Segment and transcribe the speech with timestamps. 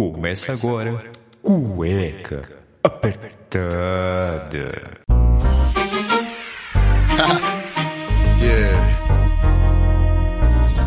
[0.00, 1.04] Começa agora,
[1.42, 2.40] cueca
[2.82, 4.70] apertada.
[8.40, 8.80] Yeah.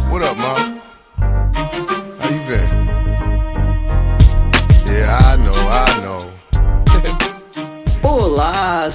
[0.10, 0.73] What up, mom?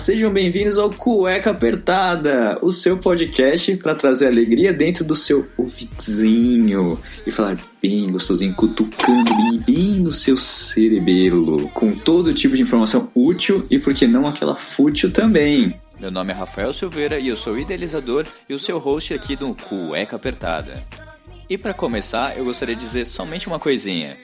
[0.08, 6.98] Sejam bem-vindos ao Cueca Apertada, o seu podcast para trazer alegria dentro do seu ouvidinho
[7.26, 13.10] e falar bem gostosinho, cutucando bem, bem no seu cerebelo, com todo tipo de informação
[13.14, 15.74] útil e, por que não, aquela fútil também.
[16.00, 19.54] Meu nome é Rafael Silveira e eu sou idealizador e o seu host aqui do
[19.54, 20.82] Cueca Apertada.
[21.50, 24.16] E para começar, eu gostaria de dizer somente uma coisinha.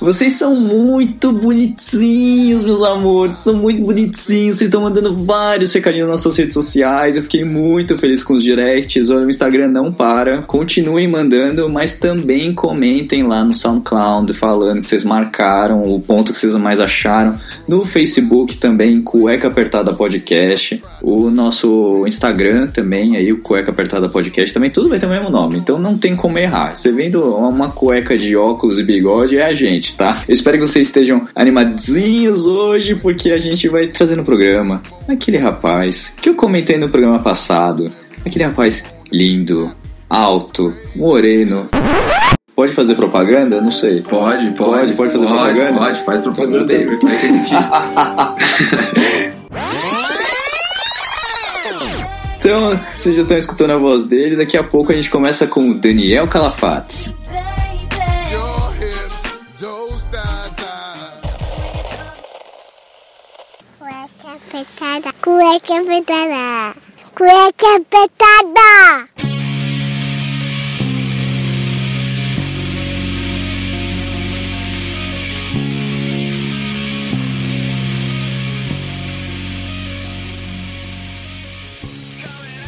[0.00, 3.38] Vocês são muito bonitinhos, meus amores.
[3.38, 4.56] São muito bonitinhos.
[4.56, 7.16] Vocês estão mandando vários recadinhos nas suas redes sociais.
[7.16, 9.08] Eu fiquei muito feliz com os directs.
[9.08, 10.42] O Instagram não para.
[10.42, 16.38] Continuem mandando, mas também comentem lá no SoundCloud falando que vocês marcaram o ponto que
[16.38, 17.38] vocês mais acharam.
[17.66, 20.82] No Facebook também, Cueca Apertada Podcast.
[21.02, 24.70] O nosso Instagram também, aí o Cueca Apertada Podcast também.
[24.70, 25.58] Tudo vai ter o mesmo nome.
[25.58, 26.74] Então não tem como errar.
[26.74, 30.22] Você vendo uma cueca de óculos e bigode, é a gente, tá?
[30.26, 35.36] Eu espero que vocês estejam animadinhos hoje, porque a gente vai trazer no programa aquele
[35.36, 37.92] rapaz que eu comentei no programa passado.
[38.24, 39.70] Aquele rapaz lindo,
[40.08, 41.68] alto, moreno.
[42.56, 43.60] Pode fazer propaganda?
[43.60, 44.00] Não sei.
[44.00, 44.56] Pode, pode.
[44.56, 45.78] Pode, pode fazer propaganda?
[45.78, 46.98] Pode, faz propaganda aí, vai.
[52.44, 54.36] Então, vocês já estão escutando a voz dele.
[54.36, 57.14] Daqui a pouco a gente começa com o Daniel Calafates.
[64.24, 65.12] Cueca apertada.
[65.20, 66.74] Cueca apertada.
[67.14, 69.08] Cueca apertada.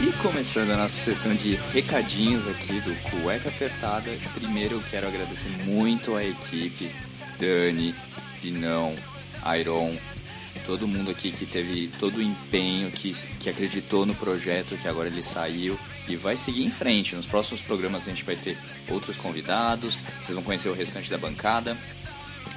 [0.03, 5.49] E começando a nossa sessão de recadinhos aqui do Cueca Apertada, primeiro eu quero agradecer
[5.65, 6.95] muito a equipe,
[7.39, 7.95] Dani,
[8.43, 8.95] Vinão,
[9.59, 9.97] Iron,
[10.67, 15.09] todo mundo aqui que teve todo o empenho, que, que acreditou no projeto, que agora
[15.09, 15.79] ele saiu
[16.09, 17.15] e vai seguir em frente.
[17.15, 18.59] Nos próximos programas a gente vai ter
[18.91, 21.79] outros convidados, vocês vão conhecer o restante da bancada.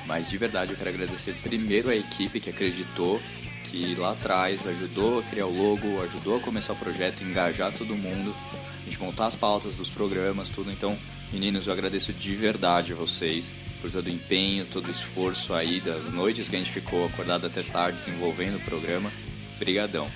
[0.08, 3.22] Mas de verdade eu quero agradecer primeiro a equipe que acreditou,
[3.66, 7.96] que lá atrás ajudou a criar o logo, ajudou a começar o projeto, engajar todo
[7.96, 8.36] mundo,
[8.82, 10.72] a gente montar as pautas dos programas, tudo.
[10.72, 10.98] Então,
[11.32, 13.52] meninos, eu agradeço de verdade a vocês
[13.82, 17.48] por todo o empenho, todo o esforço aí das noites que a gente ficou acordado
[17.48, 19.12] até tarde desenvolvendo o programa.
[19.58, 20.10] Brigadão.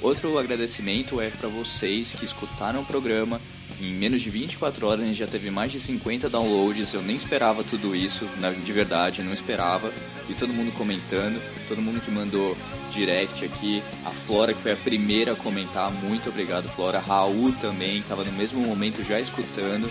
[0.00, 3.40] Outro agradecimento é para vocês que escutaram o programa.
[3.80, 6.92] Em menos de 24 horas a gente já teve mais de 50 downloads.
[6.92, 8.28] Eu nem esperava tudo isso,
[8.64, 9.92] de verdade, não esperava.
[10.28, 12.56] E todo mundo comentando, todo mundo que mandou
[12.92, 13.82] direct aqui.
[14.04, 17.00] A Flora, que foi a primeira a comentar, muito obrigado, Flora.
[17.00, 19.90] Raul também, estava no mesmo momento já escutando.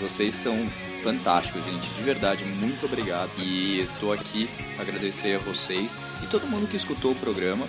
[0.00, 0.56] Vocês são
[1.06, 1.88] fantásticos, gente.
[1.88, 3.30] De verdade, muito obrigado.
[3.38, 7.68] E tô aqui pra agradecer a vocês e todo mundo que escutou o programa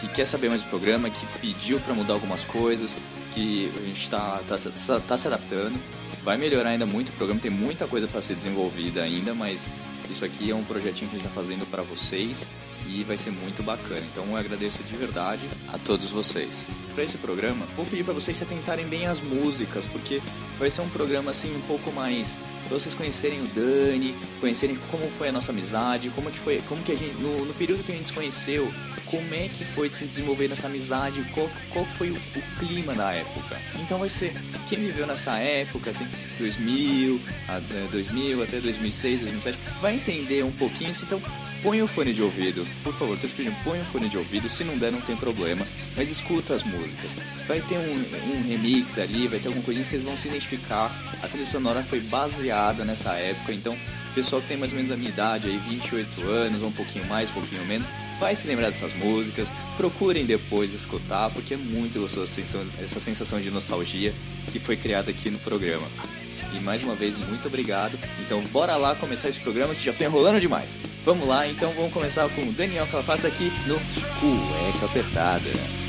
[0.00, 2.94] que quer saber mais do programa, que pediu para mudar algumas coisas,
[3.32, 5.78] que a gente está tá, tá, tá se adaptando.
[6.24, 9.60] Vai melhorar ainda muito o programa, tem muita coisa para ser desenvolvida ainda, mas
[10.10, 12.44] isso aqui é um projetinho que a gente está fazendo para vocês
[12.88, 14.02] e vai ser muito bacana.
[14.12, 16.66] Então eu agradeço de verdade a todos vocês.
[16.94, 20.20] Para esse programa, vou pedir para vocês se atentarem bem às músicas, porque
[20.58, 22.34] vai ser um programa assim um pouco mais
[22.68, 26.82] pra vocês conhecerem o Dani, conhecerem como foi a nossa amizade, como que foi, como
[26.82, 28.72] que a gente no, no período que a gente se conheceu,
[29.06, 33.12] como é que foi se desenvolver nessa amizade, qual, qual foi o, o clima da
[33.12, 33.56] época.
[33.76, 34.34] Então vai ser
[34.68, 36.06] quem viveu nessa época, assim,
[36.38, 41.22] 2000, a- eh, 2000 até 2006, 2007, vai entender um pouquinho, assim, então
[41.62, 44.48] põe o fone de ouvido, por favor, tô te pedindo, põe o fone de ouvido,
[44.48, 47.16] se não der não tem problema, mas escuta as músicas.
[47.46, 50.90] Vai ter um, um remix ali, vai ter alguma coisinha vocês vão se identificar.
[51.22, 53.76] A trilha sonora foi baseada nessa época, então
[54.16, 57.04] pessoal que tem mais ou menos a minha idade, aí 28 anos, ou um pouquinho
[57.04, 57.86] mais, um pouquinho menos,
[58.18, 62.98] vai se lembrar dessas músicas, procurem depois escutar, porque é muito gostoso essa sensação, essa
[62.98, 64.14] sensação de nostalgia
[64.50, 65.86] que foi criada aqui no programa.
[66.54, 67.98] E mais uma vez, muito obrigado.
[68.20, 70.78] Então, bora lá começar esse programa que já tô enrolando demais.
[71.04, 73.76] Vamos lá, então vamos começar com o Daniel Calafatos aqui no
[74.20, 75.85] Cueca Apertada.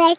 [0.00, 0.16] Your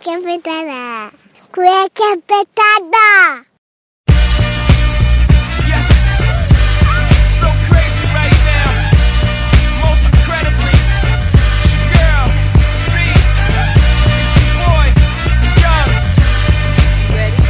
[14.68, 14.88] boy,
[15.62, 15.94] Young.
[17.16, 17.44] Ready?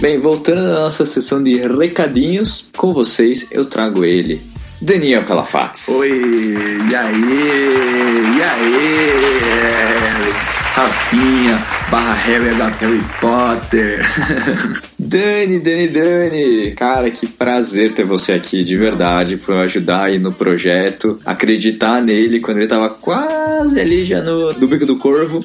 [0.00, 4.40] Bem, voltando à nossa sessão de recadinhos, com vocês eu trago ele,
[4.80, 5.88] Daniel Calafates.
[5.88, 6.54] Oi,
[6.88, 12.68] e aí, e aí, Rafinha, barra Harry H.
[12.80, 14.04] Harry Potter.
[14.98, 16.70] Dani, Dani, Dani!
[16.72, 22.40] Cara, que prazer ter você aqui, de verdade, por ajudar aí no projeto, acreditar nele
[22.40, 25.44] quando ele tava quase ali já no, bico do corvo.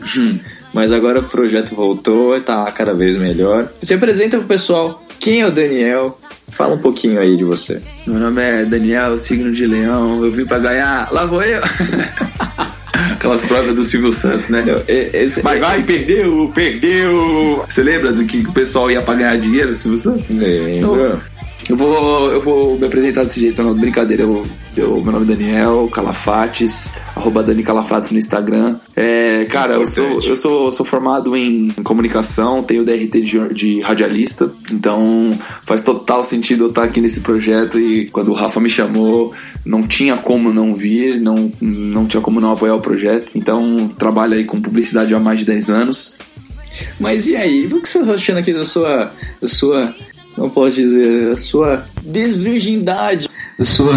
[0.74, 3.72] Mas agora o projeto voltou, tá cada vez melhor.
[3.84, 6.20] Se apresenta pro pessoal, quem é o Daniel?
[6.48, 7.80] Fala um pouquinho aí de você.
[8.08, 11.62] Meu nome é Daniel, signo de leão, eu vim pra ganhar, lá vou eu.
[13.13, 14.63] Aquelas provas do Silvio Santos, né?
[14.88, 17.63] Esse- Vai, vai, perdeu, perdeu.
[17.68, 20.30] Você lembra do que o pessoal ia pra ganhar dinheiro, Silvio Santos?
[20.30, 21.19] Lembro.
[21.69, 24.24] Eu vou, eu vou me apresentar desse jeito, não, brincadeira.
[24.24, 24.44] Eu,
[24.75, 28.77] eu- meu nome é Daniel Calafates, arroba Dani Calafates no Instagram.
[28.95, 34.51] É, cara, eu, sou, eu sou, sou formado em comunicação, tenho DRT de, de radialista,
[34.71, 39.31] então faz total sentido eu estar aqui nesse projeto e quando o Rafa me chamou,
[39.63, 43.33] não tinha como não vir, não, não tinha como não apoiar o projeto.
[43.36, 46.16] Então trabalho aí com publicidade há mais de 10 anos.
[47.00, 47.66] Mas e aí?
[47.68, 49.12] O que você tá achando aqui da sua.
[49.42, 49.94] da sua.
[50.40, 53.28] Não posso dizer, da sua desvirgindade,
[53.58, 53.94] da sua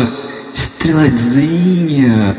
[0.52, 2.36] estrelazinha.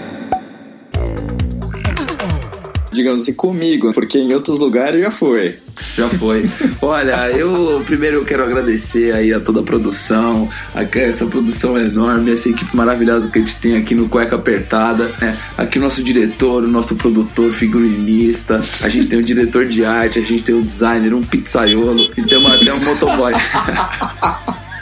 [2.91, 5.55] Digamos assim, comigo, porque em outros lugares já foi.
[5.95, 6.45] Já foi.
[6.81, 11.85] Olha, eu primeiro eu quero agradecer aí a toda a produção, a essa produção é
[11.85, 15.37] enorme, essa equipe maravilhosa que a gente tem aqui no Cueca Apertada, né?
[15.57, 20.19] Aqui o nosso diretor, o nosso produtor, figurinista, a gente tem o diretor de arte,
[20.19, 23.33] a gente tem o designer, um pizzaiolo e temos até um motoboy.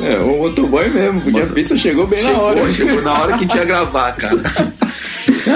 [0.00, 2.72] É, o motoboy mesmo, porque a pizza chegou bem na Chegou, hora.
[2.72, 4.42] chegou na hora que tinha gravar, cara.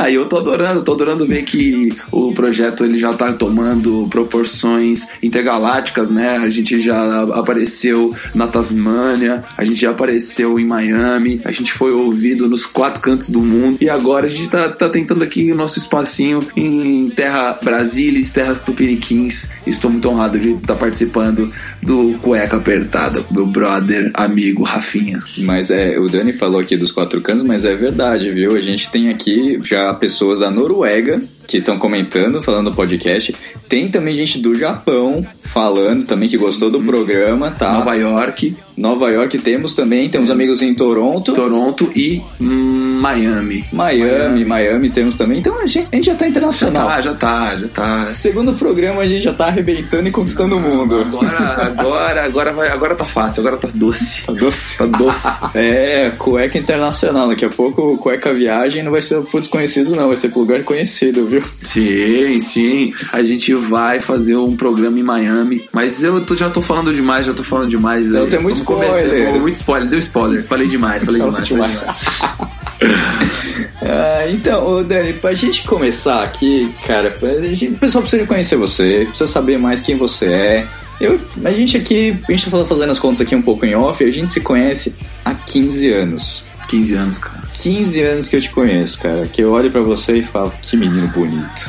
[0.00, 5.08] Ah, eu tô adorando, tô adorando ver que o projeto ele já tá tomando proporções
[5.22, 6.38] intergalácticas, né?
[6.38, 11.92] A gente já apareceu na Tasmânia, a gente já apareceu em Miami, a gente foi
[11.92, 15.54] ouvido nos quatro cantos do mundo e agora a gente tá, tá tentando aqui o
[15.54, 19.50] nosso espacinho em terra Brasília, terras tupiniquins.
[19.66, 21.52] Estou muito honrado de estar participando
[21.82, 24.31] do Cueca Apertada com meu brother, amigo
[24.64, 25.22] Rafinha.
[25.38, 28.56] Mas é, o Dani falou aqui dos quatro cantos, mas é verdade, viu?
[28.56, 33.34] A gente tem aqui já pessoas da Noruega que estão comentando, falando no podcast.
[33.72, 37.72] Tem também gente do Japão falando também que gostou do programa, tá?
[37.72, 41.32] Nova York, Nova York temos também, temos amigos em Toronto.
[41.32, 43.64] Toronto e hum, Miami.
[43.72, 45.38] Miami, Miami temos também.
[45.38, 46.88] Então a gente, a gente já tá Já internacional.
[46.88, 48.06] tá, já tá, já tá.
[48.06, 51.00] Segundo programa, a gente já tá arrebentando e conquistando o mundo.
[51.00, 54.24] Agora, agora, agora vai, agora tá fácil, agora tá doce.
[54.24, 54.78] Tá doce.
[54.78, 55.28] Tá doce.
[55.54, 57.28] É, cueca internacional.
[57.28, 60.08] Daqui a pouco, cueca viagem não vai ser pro desconhecido, não.
[60.08, 61.42] Vai ser pro lugar conhecido, viu?
[61.62, 62.92] Sim, sim.
[63.12, 65.68] A gente vai fazer um programa em Miami.
[65.72, 68.14] Mas eu tô- já tô falando demais, já tô falando demais.
[68.14, 68.26] Aí.
[68.28, 69.24] tem muito Vamos spoiler.
[69.26, 70.46] Vamos- Muito spoiler, deu spoiler.
[70.46, 71.46] Falei demais, falei demais.
[71.46, 71.76] demais.
[71.78, 72.52] Falei demais.
[73.84, 77.14] Ah, então, ô Dani, pra gente começar aqui, cara,
[77.52, 80.66] gente, o pessoal precisa conhecer você, precisa saber mais quem você é.
[81.00, 84.02] Eu, a gente aqui, a gente tá fazendo as contas aqui um pouco em off,
[84.04, 86.44] a gente se conhece há 15 anos.
[86.68, 87.41] 15 anos, cara.
[87.52, 89.26] 15 anos que eu te conheço, cara.
[89.26, 91.68] Que eu olho pra você e falo, que menino bonito.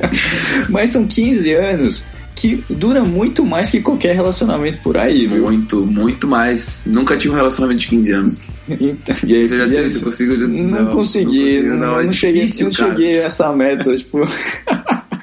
[0.68, 2.04] Mas são 15 anos
[2.34, 5.42] que dura muito mais que qualquer relacionamento por aí, viu?
[5.42, 6.82] Muito, muito mais.
[6.86, 8.44] Nunca tive um relacionamento de 15 anos.
[8.68, 9.88] Então, e aí, Você já teve?
[9.88, 10.46] Você conseguiu?
[10.46, 12.90] Não, Não, consegui, não não, não, é não cheguei, difícil, não cara.
[12.90, 14.18] cheguei a essa meta, tipo.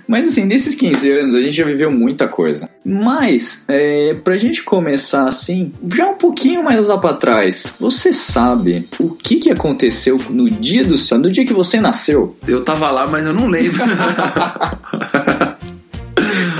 [0.07, 2.69] Mas assim, nesses 15 anos a gente já viveu muita coisa.
[2.83, 8.88] Mas, é, pra gente começar assim, já um pouquinho mais lá pra trás, você sabe
[9.00, 12.38] o que, que aconteceu no dia do céu, no dia que você nasceu?
[12.47, 13.81] Eu tava lá, mas eu não lembro.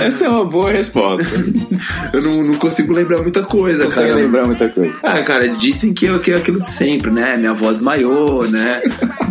[0.00, 1.26] Essa é uma boa resposta.
[2.12, 4.14] eu não, não consigo lembrar muita coisa, Não cara.
[4.14, 4.94] lembrar muita coisa.
[5.02, 7.36] Ah, cara, dizem que é que é aquilo de sempre, né?
[7.36, 8.82] Minha avó desmaiou, né?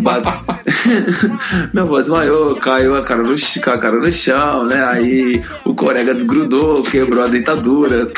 [0.05, 0.43] Ba-
[1.73, 4.83] Minha avó desmaiou, caiu a cara no, a cara no chão, né?
[4.85, 8.09] Aí o corega desgrudou, quebrou a dentadura.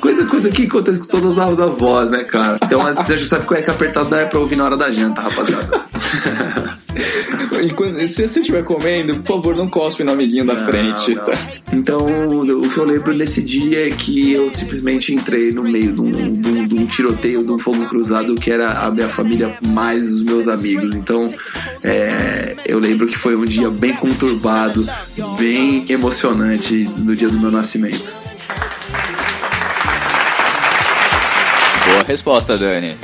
[0.00, 2.58] Coisa, coisa que acontece com todas as avós, né, cara?
[2.64, 5.20] Então você já sabe que é que apertado é pra ouvir na hora da janta,
[5.22, 5.84] rapaziada.
[7.76, 11.14] Quando- se você estiver comendo, por favor, não cospe no amiguinho da frente.
[11.14, 11.22] não.
[11.24, 11.32] tá?
[11.72, 16.00] Então, o que eu lembro nesse dia é que eu simplesmente entrei no meio de
[16.00, 20.10] um, de um- um tiroteio de um fogo cruzado que era a minha família mais
[20.10, 20.94] os meus amigos.
[20.94, 21.32] Então,
[21.82, 24.86] é, eu lembro que foi um dia bem conturbado,
[25.38, 28.16] bem emocionante no dia do meu nascimento.
[31.86, 32.96] Boa resposta, Dani.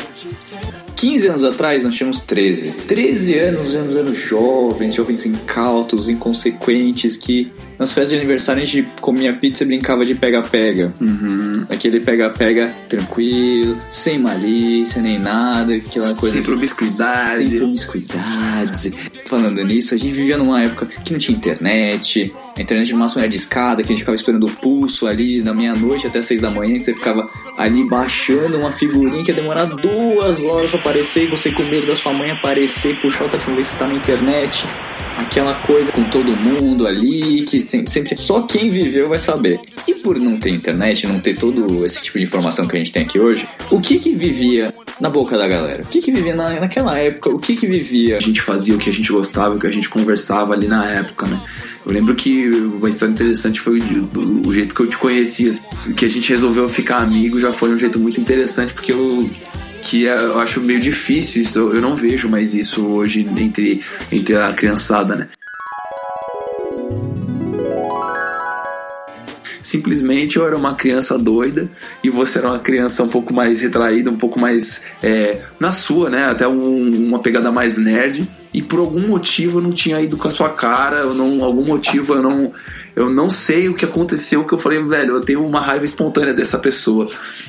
[0.95, 2.71] 15 anos atrás nós tínhamos 13.
[2.73, 8.88] 13 anos, nós éramos jovens, jovens incautos, inconsequentes, que nas festas de aniversário a gente
[9.00, 10.92] comia pizza e brincava de pega-pega.
[11.00, 11.64] Uhum.
[11.68, 16.35] Aquele pega-pega tranquilo, sem malícia nem nada, aquela coisa.
[16.35, 17.49] Sem promiscuidade.
[17.49, 18.95] Sem promiscuidade.
[19.26, 23.21] Falando nisso, a gente vivia numa época que não tinha internet, a internet no máximo
[23.21, 26.41] era de escada, que a gente ficava esperando o pulso ali da meia-noite até seis
[26.41, 30.81] da manhã, e você ficava ali baixando uma figurinha que ia demorar duas horas pra
[30.81, 33.87] aparecer, e você com medo da sua mãe aparecer, puxar o telefone ver se tá
[33.87, 34.65] na internet.
[35.19, 39.59] Aquela coisa com todo mundo ali, que sempre, sempre só quem viveu vai saber.
[39.89, 42.93] E por não ter internet, não ter todo esse tipo de informação que a gente
[42.93, 45.83] tem aqui hoje, o que que vivia na boca da galera?
[45.83, 47.31] O que que vivia na, naquela época?
[47.31, 48.19] O que que vivia?
[48.19, 50.91] A gente fazia o que a gente gostava, o que a gente conversava ali na
[50.91, 51.41] época, né?
[51.87, 55.50] Eu lembro que uma história interessante foi o, o jeito que eu te conhecia.
[55.50, 55.62] assim,
[55.97, 59.31] Que a gente resolveu ficar amigo já foi um jeito muito interessante, porque eu
[59.83, 63.81] que é- eu acho meio difícil isso, eu eu não vejo mais isso hoje entre,
[64.11, 65.28] entre a criançada, né?
[69.62, 71.69] Simplesmente eu era uma criança doida
[72.02, 76.11] e você era uma criança um pouco mais retraída, um pouco mais é, na sua,
[76.11, 76.25] né?
[76.26, 78.28] Até um- uma pegada mais nerd.
[78.55, 81.65] E por algum motivo eu não tinha ido com a sua cara, eu não, algum
[81.65, 82.53] motivo eu não,
[82.95, 86.33] eu não sei o que aconteceu que eu falei, velho, eu tenho uma raiva espontânea
[86.33, 87.07] dessa pessoa,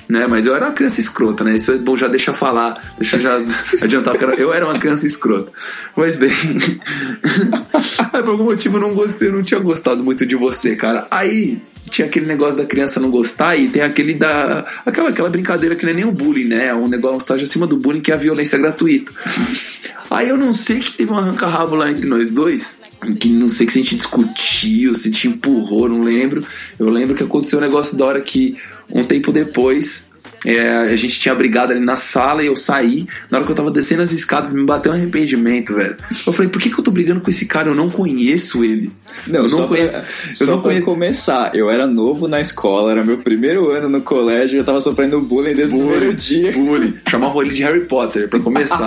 [0.10, 0.28] né?
[0.28, 1.56] Mas eu era uma criança escrota, né?
[1.56, 3.38] Isso é bom, já deixa eu falar, deixa eu já
[3.82, 5.52] adiantar que eu era- eu era uma criança escrota.
[5.96, 6.30] Mas bem,
[8.14, 11.08] aí, por algum motivo eu não gostei, eu não tinha gostado muito de você, cara.
[11.10, 14.66] Aí tinha aquele negócio da criança não gostar e tem aquele da.
[14.86, 16.68] aquela, aquela brincadeira que não é nem o bullying, né?
[16.68, 19.12] É um negócio um estágio acima do bullying que é a violência gratuita.
[20.10, 22.80] Aí eu não sei que teve um arranca-rabo lá entre nós dois.
[23.20, 26.44] Que não sei que se a gente discutiu, se te empurrou, não lembro.
[26.80, 28.58] Eu lembro que aconteceu um negócio da hora que
[28.90, 30.07] um tempo depois
[30.46, 33.08] é, a gente tinha brigado ali na sala e eu saí.
[33.30, 35.96] Na hora que eu tava descendo as escadas, me bateu um arrependimento, velho.
[36.26, 37.70] Eu falei, por que, que eu tô brigando com esse cara?
[37.70, 38.92] Eu não conheço ele.
[39.26, 39.94] Não, eu não conheço.
[39.94, 40.04] Pra,
[40.42, 40.86] eu não conheço.
[40.86, 45.20] começar, eu era novo na escola, era meu primeiro ano no colégio, eu tava sofrendo
[45.22, 46.52] bullying desde o primeiro dia.
[46.52, 46.94] Bullying.
[47.10, 48.78] Chamavam ele de Harry Potter, pra começar.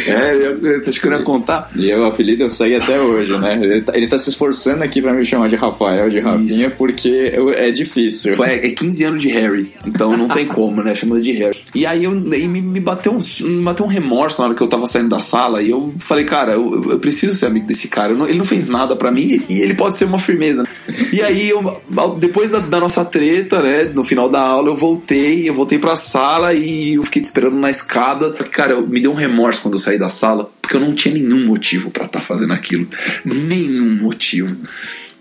[0.07, 1.69] é, eu, você acha que eu ia contar?
[1.75, 3.59] E o apelido segue até hoje, né?
[3.61, 7.31] Ele tá, ele tá se esforçando aqui pra me chamar de Rafael, de Rafinha, porque
[7.33, 8.35] eu- é difícil.
[8.35, 10.93] Foi, é 15 anos de Harry, então não tem como, né?
[10.95, 11.57] Chamando de Harry.
[11.73, 14.61] E aí eu, aí me, me bateu um, me bateu um remorso na hora que
[14.61, 17.87] eu tava saindo da sala e eu falei, cara, eu, eu preciso ser amigo desse
[17.87, 18.13] cara.
[18.13, 20.67] Não- ele não fez nada pra mim e, e ele pode ser uma firmeza.
[21.13, 21.81] E aí eu,
[22.19, 23.83] depois da, da nossa treta, né?
[23.93, 27.69] No final da aula eu voltei, eu voltei pra sala e eu fiquei esperando na
[27.69, 28.31] escada.
[28.31, 31.13] Cara, eu, me deu um remorso quando eu saí da sala, porque eu não tinha
[31.13, 32.87] nenhum motivo pra estar fazendo aquilo.
[33.23, 34.55] Nenhum motivo.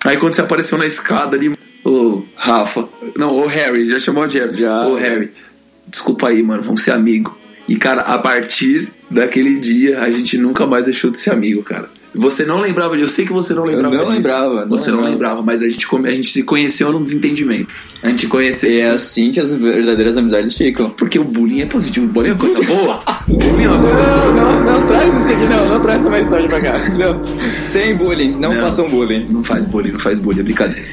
[0.05, 1.53] Aí quando você apareceu na escada ali,
[1.85, 4.57] ô Rafa, não, ô Harry, já chamou de Harry.
[4.57, 4.87] Já.
[4.87, 5.31] Ô Harry,
[5.87, 7.37] desculpa aí, mano, vamos ser amigo.
[7.69, 11.89] E cara, a partir daquele dia, a gente nunca mais deixou de ser amigo, cara.
[12.13, 13.95] Você não lembrava, eu sei que você não lembrava.
[13.95, 14.13] não disso.
[14.17, 15.11] lembrava, não Você não lembrava.
[15.13, 17.69] lembrava, mas a gente, a gente se conheceu num desentendimento.
[18.03, 18.69] A gente conheceu.
[18.69, 20.91] E é assim que as verdadeiras amizades ficam.
[20.91, 23.01] Porque o bullying é positivo, o bullying é coisa boa.
[23.29, 26.11] O bullying é uma coisa Não, não, não traz isso aqui, não, não traz essa
[26.11, 26.73] mensagem pra cá.
[26.99, 27.23] Não.
[27.57, 28.61] Sem bullying, não, Não.
[28.61, 29.29] façam bullying.
[29.31, 30.89] Não faz bullying, não faz bullying, é brincadeira.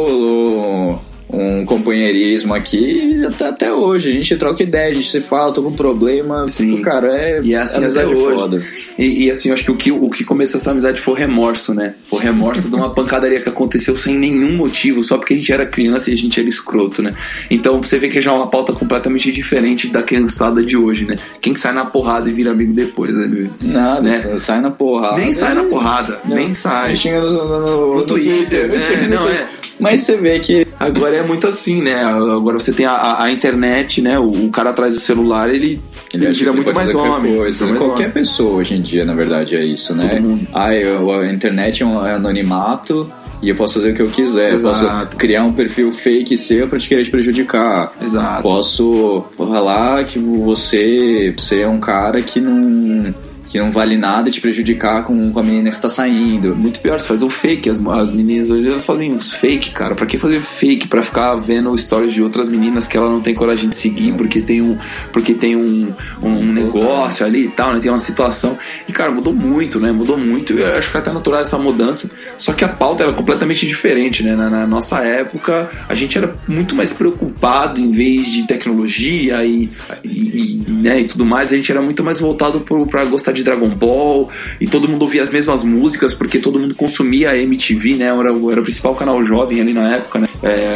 [0.00, 1.00] Rolou
[1.36, 4.10] um companheirismo aqui até, até hoje.
[4.10, 6.44] A gente troca ideia, a gente se fala, tô com problema.
[6.44, 6.70] Sim.
[6.72, 8.38] Tipo, cara, é, E é assim é amizade hoje.
[8.40, 8.62] foda.
[8.98, 11.16] E, e, assim, eu acho que o, que o que começou essa amizade foi o
[11.16, 11.94] remorso, né?
[12.08, 15.50] Foi o remorso de uma pancadaria que aconteceu sem nenhum motivo, só porque a gente
[15.52, 17.12] era criança e a gente era escroto, né?
[17.50, 21.18] Então você vê que já é uma pauta completamente diferente da criançada de hoje, né?
[21.40, 23.48] Quem que sai na porrada e vira amigo depois, né?
[23.60, 24.36] Nada, Né?
[24.36, 25.16] sai na porrada.
[25.16, 26.36] Nem sai na porrada, Não.
[26.36, 26.94] nem sai.
[26.94, 29.08] Xinga no, no, no- No Twitter, me né?
[29.08, 29.40] no Não, Twitter.
[29.40, 29.63] é.
[29.80, 32.02] Mas você vê que Agora é muito assim, né?
[32.04, 34.18] Agora você tem a, a- a internet, né?
[34.18, 35.80] O, o cara atrás do celular, ele,
[36.12, 37.36] ele, vira muito mais homem.
[37.36, 37.66] coisa.
[37.66, 38.12] mais Qualquer homem.
[38.14, 40.08] pessoa hoje em dia, na verdade, é isso, né?
[40.16, 40.46] Todo mundo.
[40.52, 43.10] Ah, eu, a internet é um é anonimato
[43.42, 44.50] e eu posso fazer o que eu quiser.
[44.50, 45.06] Eu Exato.
[45.06, 47.92] posso criar um perfil fake seu pra te querer te prejudicar.
[48.02, 48.42] Exato.
[48.42, 53.14] Posso falar que você, você é um cara que não.
[53.54, 56.56] Que não vale nada te prejudicar com, com a menina que está saindo.
[56.56, 57.70] Muito pior, você faz o fake.
[57.70, 59.94] As, as meninas hoje elas fazem uns fake, cara.
[59.94, 60.88] Pra que fazer fake?
[60.88, 64.40] Pra ficar vendo stories de outras meninas que ela não tem coragem de seguir porque
[64.40, 64.76] tem um,
[65.12, 67.78] porque tem um, um negócio ali e tal, né?
[67.78, 68.58] Tem uma situação.
[68.88, 69.92] E, cara, mudou muito, né?
[69.92, 70.52] Mudou muito.
[70.54, 72.10] Eu acho que é até natural essa mudança.
[72.36, 74.34] Só que a pauta era completamente diferente, né?
[74.34, 79.70] Na, na nossa época, a gente era muito mais preocupado em vez de tecnologia e,
[80.02, 81.52] e, e, né, e tudo mais.
[81.52, 85.02] A gente era muito mais voltado pro, pra gostar de Dragon Ball e todo mundo
[85.02, 88.06] ouvia as mesmas músicas porque todo mundo consumia a MTV, né?
[88.06, 90.26] Era, era o principal canal jovem ali na época, né?
[90.42, 90.68] É,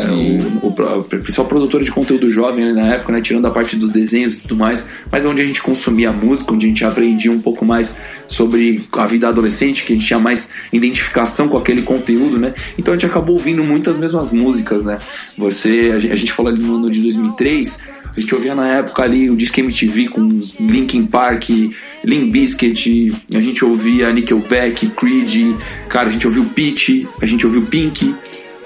[0.63, 3.21] o, o, o principal produtor de conteúdo jovem ali na época, né?
[3.21, 6.53] Tirando a parte dos desenhos e tudo mais, mas é onde a gente consumia música,
[6.53, 7.97] onde a gente aprendia um pouco mais
[8.29, 12.55] sobre a vida adolescente, que a gente tinha mais identificação com aquele conteúdo, né?
[12.79, 14.99] Então a gente acabou ouvindo muitas mesmas músicas, né?
[15.37, 17.81] Você, a gente, a gente falou ali no ano de 2003,
[18.19, 21.51] a gente ouvia na época ali o Disque MTV com Linkin Park,
[22.05, 25.57] Limp Bizkit, a gente ouvia Nickelback, Creed,
[25.89, 28.15] cara, a gente ouviu Peach, a gente ouviu Pink,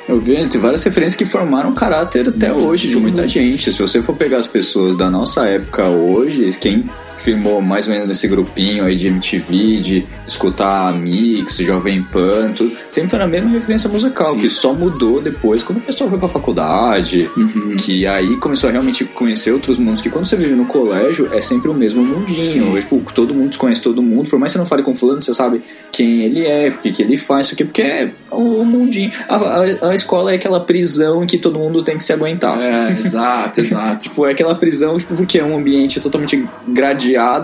[0.08, 3.72] eu vi, tem várias referências que formaram caráter até hoje de muita gente.
[3.72, 6.88] Se você for pegar as pessoas da nossa época hoje, quem
[7.22, 12.72] firmou mais ou menos nesse grupinho aí de MTV, de escutar Mix, Jovem Pan, tudo,
[12.90, 14.40] sempre era a mesma referência musical, Sim.
[14.40, 17.76] que só mudou depois quando o pessoal foi pra faculdade, uhum.
[17.78, 21.40] que aí começou a realmente conhecer outros mundos, que quando você vive no colégio é
[21.40, 24.66] sempre o mesmo mundinho, tipo, todo mundo conhece todo mundo, por mais que você não
[24.66, 25.62] fale com fulano, você sabe
[25.92, 29.12] quem ele é, o que, que ele faz, isso aqui, porque é o mundinho.
[29.28, 32.60] A, a, a, escola é aquela prisão em que todo mundo tem que se aguentar.
[32.60, 34.02] É, exato, exato.
[34.04, 36.46] tipo, é aquela prisão, tipo, porque é um ambiente totalmente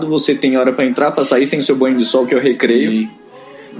[0.07, 2.37] você tem hora para entrar, pra sair, tem o seu banho de sol que é
[2.37, 2.91] o recreio.
[2.91, 3.09] Sim.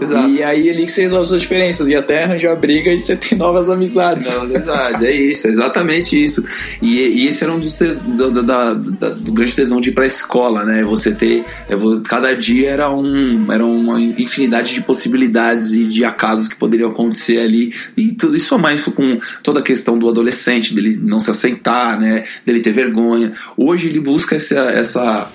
[0.01, 0.29] Exato.
[0.29, 1.87] E aí ali que você resolve suas diferenças.
[1.87, 4.25] E até arranja a briga e você tem novas amizades.
[4.27, 6.43] Novas amizades, é isso, é exatamente isso.
[6.81, 9.93] E, e esse era um dos tes, do, da, da, do grande tesão de ir
[9.93, 10.83] pra escola, né?
[10.83, 11.43] Você ter.
[11.69, 11.75] É,
[12.07, 17.39] cada dia era, um, era uma infinidade de possibilidades e de acasos que poderiam acontecer
[17.39, 17.73] ali.
[17.97, 21.99] E tudo isso somar isso com toda a questão do adolescente, dele não se aceitar,
[21.99, 22.25] né?
[22.45, 23.33] Dele ter vergonha.
[23.57, 24.59] Hoje ele busca essa.
[24.71, 25.31] essa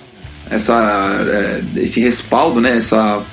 [0.49, 2.77] essa, é, esse respaldo, né?
[2.77, 3.23] Essa,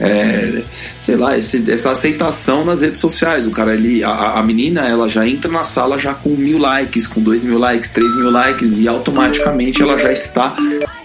[0.00, 0.62] é,
[1.06, 3.46] sei lá, esse, essa aceitação nas redes sociais.
[3.46, 7.06] O cara ali, a, a, menina, ela já entra na sala já com mil likes,
[7.06, 10.56] com dois mil likes, três mil likes e automaticamente ela já está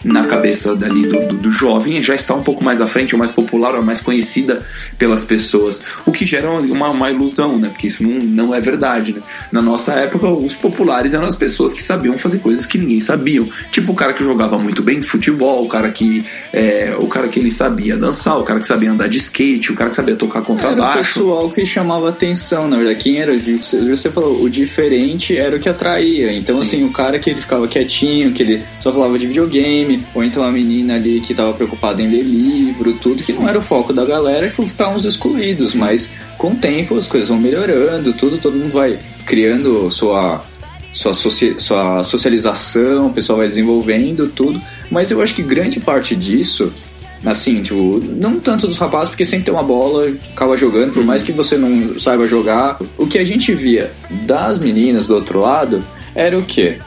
[0.03, 3.20] na cabeça dali do, do, do jovem, já está um pouco mais à frente, ou
[3.20, 4.66] mais popular, ou mais conhecida
[4.98, 7.70] pelas pessoas, o que gera uma, uma ilusão, né?
[7.70, 9.22] Porque isso não, não é verdade, né?
[9.51, 13.48] Na nossa época, os populares eram as pessoas que sabiam fazer coisas que ninguém sabia.
[13.72, 17.40] Tipo o cara que jogava muito bem futebol, o cara que é, o cara que
[17.40, 20.41] ele sabia dançar, o cara que sabia andar de skate, o cara que sabia tocar
[20.41, 20.91] contrabaixo.
[20.91, 23.03] Era o pessoal que chamava atenção, na verdade.
[23.03, 26.33] Quem era, você falou, o diferente era o que atraía.
[26.33, 26.61] Então, Sim.
[26.61, 30.43] assim, o cara que ele ficava quietinho, que ele só falava de videogame, ou então
[30.43, 33.93] a menina ali que tava preocupada em ler livro, tudo, que não era o foco
[33.93, 35.75] da galera, tipo, ficar uns excluídos.
[35.75, 40.43] Mas com o tempo as coisas vão melhorando, tudo, todo mundo vai criando sua
[40.93, 44.61] sua, socia sua socialização, o pessoal vai desenvolvendo tudo.
[44.89, 46.71] Mas eu acho que grande parte disso,
[47.25, 51.22] assim, tipo, não tanto dos rapazes, porque sempre tem uma bola, acaba jogando, por mais
[51.22, 52.79] que você não saiba jogar.
[52.98, 53.92] O que a gente via
[54.25, 56.77] das meninas do outro lado era o quê?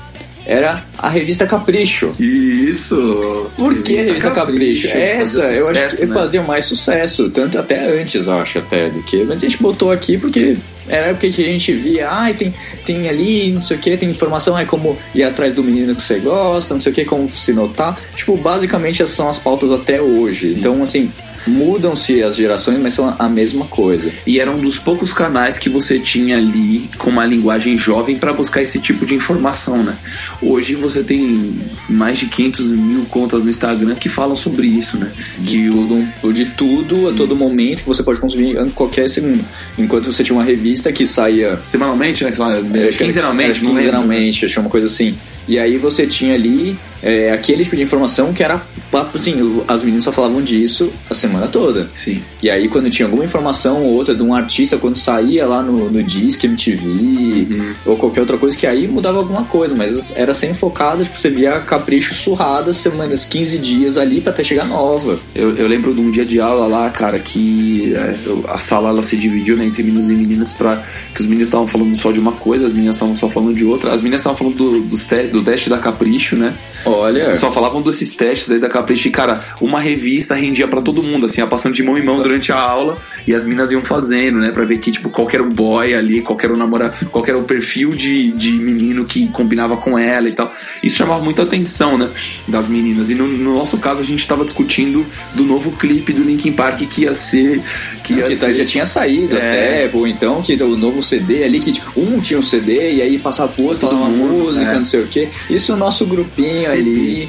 [0.47, 2.13] Era a revista Capricho.
[2.19, 3.51] Isso!
[3.57, 4.89] Por que a revista Capricho?
[4.89, 4.89] Capricho?
[4.89, 6.15] Essa, sucesso, eu acho que né?
[6.15, 9.25] fazia mais sucesso, tanto até antes, eu acho, até do que.
[9.25, 10.57] Mas a gente botou aqui porque
[10.89, 13.97] era época que a gente via, ai, ah, tem, tem ali, não sei o que,
[13.97, 17.05] tem informação, é como ir atrás do menino que você gosta, não sei o que,
[17.05, 17.99] como se notar.
[18.15, 20.47] Tipo, basicamente essas são as pautas até hoje.
[20.47, 20.59] Sim.
[20.59, 21.11] Então, assim,
[21.47, 24.11] Mudam-se as gerações, mas são a mesma coisa.
[24.27, 28.33] E era um dos poucos canais que você tinha ali com uma linguagem jovem para
[28.33, 29.97] buscar esse tipo de informação, né?
[30.41, 35.13] Hoje você tem mais de 500 mil contas no Instagram que falam sobre isso, né?
[35.39, 37.11] De tudo, de tudo Sim.
[37.11, 39.45] a todo momento que você pode consumir em qualquer segundo.
[39.79, 41.61] Enquanto você tinha uma revista que saía.
[41.63, 42.31] Semanalmente, né?
[42.97, 45.17] Quinzenalmente, quinzenalmente, acho uma coisa assim.
[45.47, 48.63] E aí você tinha ali é, aquele tipo de informação que era
[49.15, 51.87] assim, as meninas só falavam disso a semana toda.
[51.95, 52.23] Sim.
[52.43, 55.91] E aí quando tinha alguma informação ou outra de um artista, quando saía lá no,
[55.91, 57.75] no Disque MTV uhum.
[57.85, 61.29] ou qualquer outra coisa, que aí mudava alguma coisa, mas era sempre focado, tipo, você
[61.29, 65.19] via capricho surrado semanas, 15 dias ali pra até chegar nova.
[65.35, 68.15] Eu, eu lembro de um dia de aula lá, cara, que é,
[68.49, 70.83] a sala ela se dividiu né, entre meninos e meninas para
[71.15, 73.65] que os meninos estavam falando só de uma coisa, as meninas estavam só falando de
[73.65, 73.93] outra.
[73.93, 76.55] As meninas estavam falando do, do, do teste da capricho, né?
[76.85, 77.37] Ó, Olha.
[77.37, 81.27] Só falavam desses testes aí da Capricho e, cara, uma revista rendia pra todo mundo,
[81.27, 84.39] assim, ia passando de mão em mão durante a aula e as minas iam fazendo,
[84.39, 84.51] né?
[84.51, 87.39] Pra ver que, tipo, qual era o boy ali, qual era o namorado, qual era
[87.39, 90.51] o perfil de, de menino que combinava com ela e tal.
[90.83, 92.09] Isso chamava muita atenção, né?
[92.49, 93.11] Das meninas.
[93.11, 95.05] E no, no nosso caso, a gente tava discutindo
[95.35, 97.61] do novo clipe do Linkin Park que ia ser.
[98.03, 98.55] Que ia Que tá- ser...
[98.55, 99.39] já tinha saído É.
[99.87, 103.03] até, ou então que o novo CD ali, que tipo, um tinha um CD e
[103.03, 104.75] aí passava pro outro, uma música, é.
[104.79, 105.29] não sei o que.
[105.51, 106.71] Isso o nosso grupinho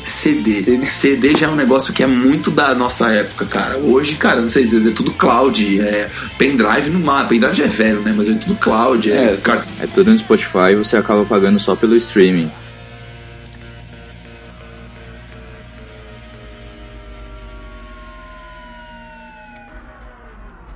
[0.05, 0.59] CD.
[0.63, 0.85] CD.
[0.85, 3.77] CD já é um negócio que é muito da nossa época, cara.
[3.77, 7.27] Hoje, cara, não sei, às vezes é tudo cloud, é pendrive no mar.
[7.27, 8.13] Pendrive já é velho, né?
[8.15, 11.57] Mas é tudo cloud, é, É, car- é tudo no Spotify e você acaba pagando
[11.59, 12.51] só pelo streaming.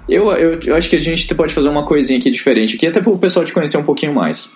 [0.07, 2.99] Eu, eu, eu acho que a gente pode fazer uma coisinha aqui diferente aqui, até
[2.99, 4.51] para o pessoal te conhecer um pouquinho mais.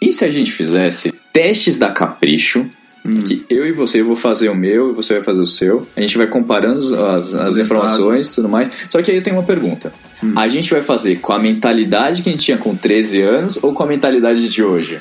[0.00, 2.66] E se a gente fizesse testes da Capricho,
[3.08, 5.86] que eu e você, eu vou fazer o meu e você vai fazer o seu,
[5.96, 8.70] a gente vai comparando as, as informações e tudo mais.
[8.90, 9.92] Só que aí eu tenho uma pergunta.
[10.34, 13.74] A gente vai fazer com a mentalidade que a gente tinha com 13 anos ou
[13.74, 14.98] com a mentalidade de hoje?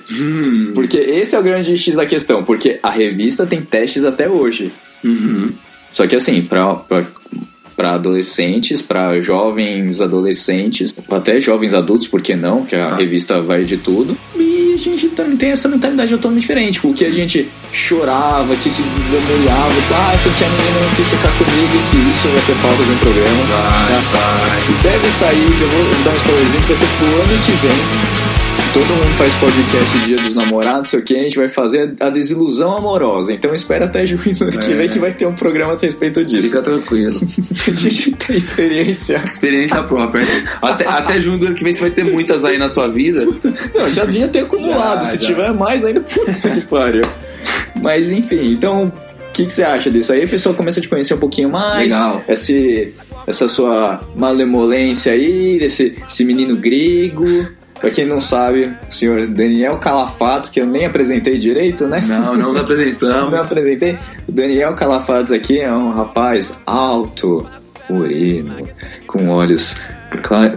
[0.73, 4.73] Porque esse é o grande X da questão, porque a revista tem testes até hoje.
[5.91, 7.05] Só que assim, pra, pra,
[7.75, 12.63] pra adolescentes, pra jovens adolescentes, até jovens adultos, por que não?
[12.63, 14.17] Que a revista vai de tudo.
[14.35, 16.79] E a gente também tem essa mentalidade totalmente diferente.
[16.79, 21.31] Porque a gente chorava, que se desbambolhava, tipo, ah, porque a menina não quis ficar
[21.37, 23.43] comigo e que isso vai ser pauta de um programa.
[23.47, 24.57] Tá?
[24.69, 28.24] E deve sair, já vou dar um spoilerzinho, que vai ser pro ano que vem.
[28.75, 32.09] Todo mundo faz podcast Dia dos Namorados, sei o que, a gente vai fazer a
[32.09, 33.31] desilusão amorosa.
[33.31, 36.25] Então espera até junho do ano que vem que vai ter um programa a respeito
[36.25, 36.49] disso.
[36.49, 37.15] Fica tranquilo.
[37.65, 39.21] A gente tem experiência.
[39.23, 40.27] Experiência própria.
[40.61, 43.25] Até, até junho do ano que vem você vai ter muitas aí na sua vida.
[43.73, 45.05] Não, já tinha ter acumulado.
[45.05, 45.27] Já, Se já.
[45.27, 47.03] tiver mais, ainda puta que pariu.
[47.81, 48.91] Mas enfim, então,
[49.29, 50.11] o que, que você acha disso?
[50.11, 51.93] Aí a pessoa começa a te conhecer um pouquinho mais.
[51.93, 52.21] Legal.
[52.27, 52.93] Esse,
[53.25, 57.25] essa sua malemolência aí, desse esse menino grego.
[57.79, 62.01] Pra quem não sabe, o senhor Daniel Calafatos, que eu nem apresentei direito, né?
[62.07, 63.41] Não, não nos Não apresentamos.
[63.41, 63.97] apresentei.
[64.27, 67.45] O Daniel Calafatos aqui é um rapaz alto,
[67.89, 68.67] moreno,
[69.05, 69.75] com olhos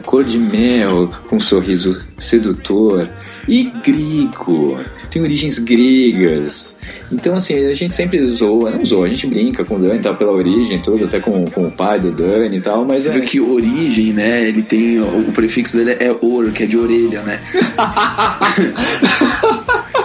[0.04, 3.08] cor de mel, com um sorriso sedutor
[3.48, 4.78] e grego.
[5.10, 6.76] Tem origens gregas.
[7.10, 10.14] Então, assim, a gente sempre zoa, não zoa, a gente brinca com o Dani tal,
[10.14, 13.12] pela origem, tudo, até com, com o pai do Dani e tal, mas Você é,
[13.14, 14.46] viu que origem, né?
[14.46, 14.98] Ele tem.
[15.00, 17.40] O, o prefixo dele é ouro, que é de orelha, né?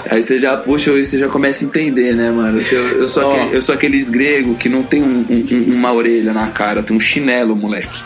[0.09, 2.59] Aí você já puxa e você já começa a entender, né, mano?
[2.71, 3.33] Eu, eu, sou, Ó.
[3.35, 6.95] aquele- eu sou aqueles gregos que não tem um- um- uma orelha na cara, tem
[6.95, 7.99] um chinelo, moleque.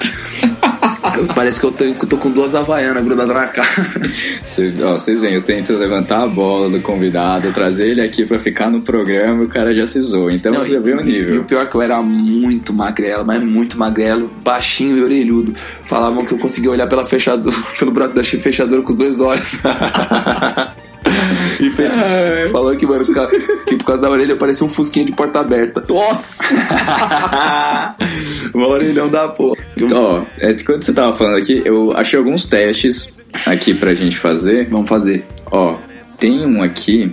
[1.36, 3.68] Parece que eu tô, eu tô com duas havaianas grudadas na cara.
[4.44, 8.40] Cê- ó, vocês veem, eu tento levantar a bola do convidado, trazer ele aqui pra
[8.40, 10.30] ficar no programa e o cara já se zoa.
[10.34, 11.44] Então Não, você vê o E o nível.
[11.44, 15.54] pior é que eu era muito magrelo, mas muito magrelo, baixinho e orelhudo.
[15.86, 19.52] Falavam que eu conseguia olhar pela fechadura, pelo buraco da fechadura com os dois olhos.
[21.60, 23.04] e fe- falou que, mano,
[23.66, 25.84] que por causa da orelha eu parecia um fusquinha de porta aberta.
[25.90, 26.44] Nossa!
[28.54, 29.57] Uma orelhão da porra.
[29.86, 34.18] Então, ó, é, quando você tava falando aqui, eu achei alguns testes aqui pra gente
[34.18, 34.68] fazer.
[34.70, 35.26] Vamos fazer.
[35.52, 35.78] Ó,
[36.20, 37.12] tem um aqui.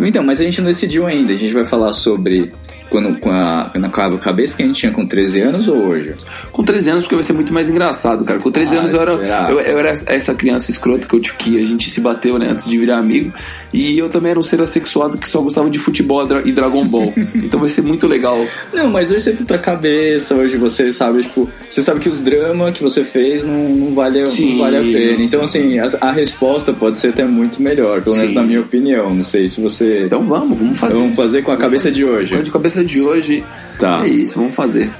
[0.00, 1.32] Então, mas a gente não decidiu ainda.
[1.32, 2.52] A gente vai falar sobre
[2.90, 6.14] quando, com, a, na cabeça que a gente tinha com 13 anos ou hoje?
[6.52, 8.38] Com 13 anos, porque vai ser muito mais engraçado, cara.
[8.38, 9.12] Com 13 Ah, anos eu era,
[9.50, 12.68] eu, eu era essa criança escrota que, eu, que a gente se bateu, né, antes
[12.68, 13.32] de virar amigo.
[13.72, 17.12] E eu também era um ser assexuado que só gostava de futebol e Dragon Ball.
[17.34, 18.38] então vai ser muito legal.
[18.72, 22.20] Não, mas hoje você tem outra cabeça, hoje você sabe, tipo, você sabe que os
[22.20, 25.16] dramas que você fez não, não, vale, Sim, não vale a pena.
[25.16, 25.22] sim.
[25.22, 28.36] Então, assim, a, a resposta pode ser até muito melhor, pelo menos Sim.
[28.36, 29.14] na minha opinião.
[29.14, 30.04] Não sei se você.
[30.06, 30.94] Então vamos, vamos fazer.
[30.94, 32.40] Vamos fazer com a cabeça de hoje.
[32.42, 33.44] De cabeça de hoje.
[33.78, 34.04] Tá.
[34.04, 34.90] É isso, vamos fazer.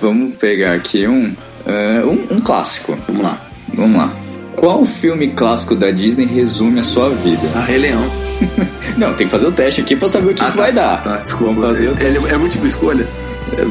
[0.00, 1.34] Vamos pegar aqui um,
[1.66, 2.96] ah, um, um clássico.
[3.06, 3.40] Vamos lá.
[3.74, 4.16] Vamos lá.
[4.56, 7.48] Qual filme clássico da Disney resume a sua vida?
[7.54, 8.04] A Rei Leão.
[8.96, 11.02] Não, tem que fazer o teste aqui pra saber o que, que vai dar.
[11.02, 11.54] Tá, desculpa.
[11.54, 12.06] Vamos fazer o teste.
[12.06, 13.08] Ele é múltipla escolha?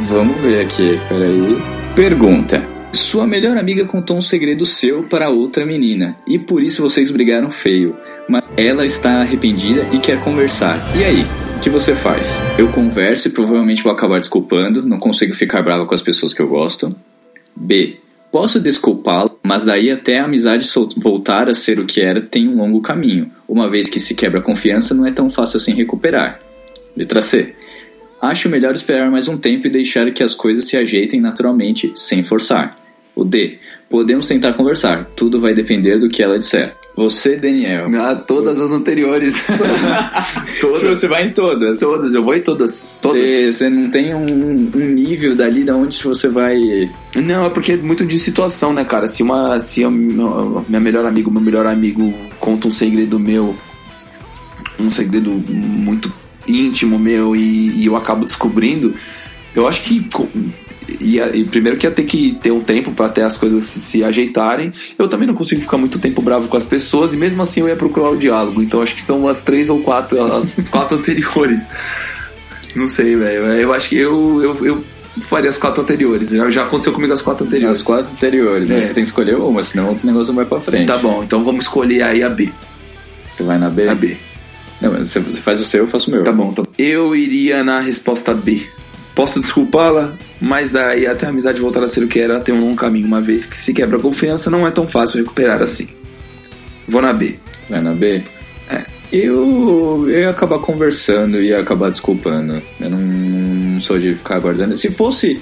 [0.07, 1.57] Vamos ver aqui, peraí.
[1.95, 2.63] Pergunta.
[2.91, 7.49] Sua melhor amiga contou um segredo seu para outra menina e por isso vocês brigaram
[7.49, 7.95] feio,
[8.27, 10.79] mas ela está arrependida e quer conversar.
[10.97, 11.25] E aí?
[11.59, 12.41] O que você faz?
[12.57, 16.41] Eu converso e provavelmente vou acabar desculpando, não consigo ficar brava com as pessoas que
[16.41, 16.95] eu gosto.
[17.53, 17.97] B.
[18.31, 22.55] Posso desculpá-la, mas daí até a amizade voltar a ser o que era tem um
[22.55, 26.39] longo caminho, uma vez que se quebra a confiança não é tão fácil assim recuperar.
[26.95, 27.53] Letra C.
[28.21, 32.23] Acho melhor esperar mais um tempo e deixar que as coisas se ajeitem naturalmente, sem
[32.23, 32.79] forçar.
[33.13, 33.59] O D.
[33.89, 36.78] Podemos tentar conversar, tudo vai depender do que ela disser.
[36.95, 37.89] Você, Daniel.
[37.95, 39.33] Ah, todas as anteriores.
[40.59, 40.81] Todas.
[40.81, 41.79] Você vai em todas.
[41.79, 42.89] Todas, eu vou em todas.
[43.01, 43.21] Todas.
[43.21, 46.57] Você, você não tem um, um nível dali da onde você vai.
[47.15, 49.07] Não, é porque é muito de situação, né, cara?
[49.07, 49.57] Se uma.
[49.61, 53.55] Se a minha minha melhor amigo, meu melhor amigo conta um segredo meu,
[54.77, 56.11] um segredo muito
[56.45, 58.93] íntimo meu e, e eu acabo descobrindo,
[59.55, 60.05] eu acho que.
[61.01, 63.79] Ia, e primeiro que ia ter que ter um tempo pra até as coisas se,
[63.79, 64.71] se ajeitarem.
[64.97, 67.67] Eu também não consigo ficar muito tempo bravo com as pessoas e mesmo assim eu
[67.67, 68.61] ia procurar o diálogo.
[68.61, 71.67] Então acho que são as três ou quatro, as quatro anteriores.
[72.75, 73.45] Não sei, velho.
[73.53, 74.83] Eu acho que eu, eu, eu
[75.27, 76.29] faria as quatro anteriores.
[76.29, 77.77] Já, já aconteceu comigo as quatro anteriores.
[77.77, 78.87] As quatro anteriores, mas É.
[78.87, 80.85] você tem que escolher uma, senão o negócio não vai pra frente.
[80.87, 82.49] Tá bom, então vamos escolher aí a B.
[83.31, 83.87] Você vai na B?
[83.87, 84.17] A B.
[84.81, 86.23] Não, mas você, você faz o seu, eu faço o meu.
[86.23, 86.69] Tá bom, tá bom.
[86.77, 88.65] Eu iria na resposta B.
[89.19, 92.61] Posso desculpá-la, mas daí até a amizade voltar a ser o que era, tem um
[92.61, 95.89] longo caminho, uma vez que se quebra a confiança, não é tão fácil recuperar assim.
[96.87, 97.37] Vou na B.
[97.69, 98.23] Vai na B?
[98.69, 98.85] É.
[99.11, 102.61] Eu, eu ia acabar conversando e ia acabar desculpando.
[102.79, 104.77] Eu não, não sou de ficar aguardando.
[104.77, 105.41] Se fosse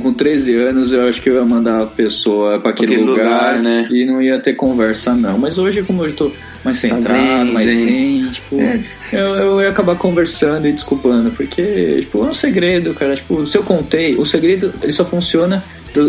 [0.00, 3.62] com 13 anos, eu acho que eu ia mandar a pessoa pra aquele, lugar, lugar,
[3.62, 3.88] né?
[3.90, 5.36] e não ia ter conversa, não.
[5.36, 6.32] Mas hoje, como eu tô
[6.64, 7.84] mais centrado, zen, mais zen.
[8.22, 8.80] zen, tipo, É.
[9.12, 11.30] eu, eu ia acabar conversando e desculpando.
[11.30, 13.14] Porque, tipo, é um segredo, cara.
[13.14, 15.62] Tipo, se eu contei, o segredo ele só funciona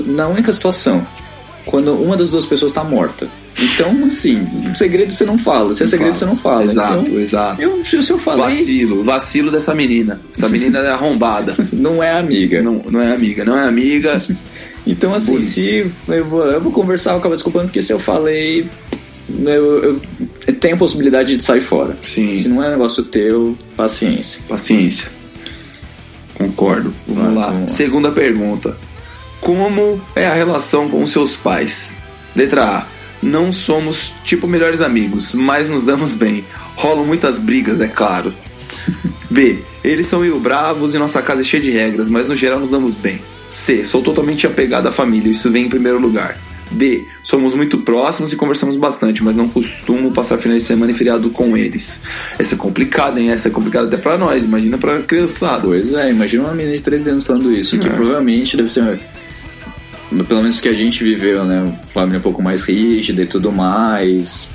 [0.07, 1.05] na única situação.
[1.65, 3.27] Quando uma das duas pessoas tá morta.
[3.59, 5.73] Então, assim, segredo você não fala.
[5.73, 6.63] Se é segredo, você não fala.
[6.63, 7.61] Exato, Então, exato.
[7.61, 10.19] eu, se eu falei, Vacilo, vacilo dessa menina.
[10.35, 11.55] Essa menina é arrombada.
[11.71, 12.61] não é amiga.
[12.63, 14.21] Não, não é amiga, não é amiga.
[14.87, 15.45] Então, assim, Bonito.
[15.47, 18.67] se eu vou, eu vou conversar, eu acabo desculpando, porque se eu falei,
[19.45, 20.01] eu, eu,
[20.47, 21.97] eu tenho a possibilidade de sair fora.
[22.01, 22.35] Sim.
[22.35, 24.41] Se não é negócio teu, paciência.
[24.47, 25.11] Paciência.
[26.35, 26.93] Concordo.
[27.07, 27.51] Vamos Vai, lá.
[27.51, 27.77] vamos lá.
[27.77, 28.75] Segunda pergunta.
[29.39, 31.97] Como é a relação com os seus pais?
[32.35, 32.85] Letra A.
[33.21, 36.43] Não somos tipo melhores amigos, mas nos damos bem.
[36.75, 38.33] Rolam muitas brigas, é claro.
[39.29, 39.59] B.
[39.83, 42.69] Eles são meio bravos e nossa casa é cheia de regras, mas no geral nos
[42.69, 43.21] damos bem.
[43.49, 43.85] C.
[43.85, 46.39] Sou totalmente apegado à família, isso vem em primeiro lugar.
[46.71, 47.05] D.
[47.23, 51.29] Somos muito próximos e conversamos bastante, mas não costumo passar finais de semana e feriado
[51.29, 52.01] com eles.
[52.39, 53.31] Essa é complicada, hein?
[53.31, 55.61] Essa é complicada até pra nós, imagina pra criançada.
[55.63, 57.91] Pois é, imagina uma menina de 13 anos falando isso, que É.
[57.91, 58.99] provavelmente deve ser.
[60.27, 61.73] Pelo menos porque a gente viveu, né?
[61.93, 64.49] Família um pouco mais rígida e tudo mais.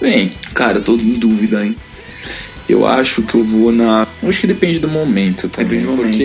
[0.00, 1.74] Bem, Cara, eu tô em dúvida, hein?
[2.68, 4.06] Eu acho que eu vou na.
[4.28, 5.80] Acho que depende do momento também.
[5.80, 6.16] Depende do momento.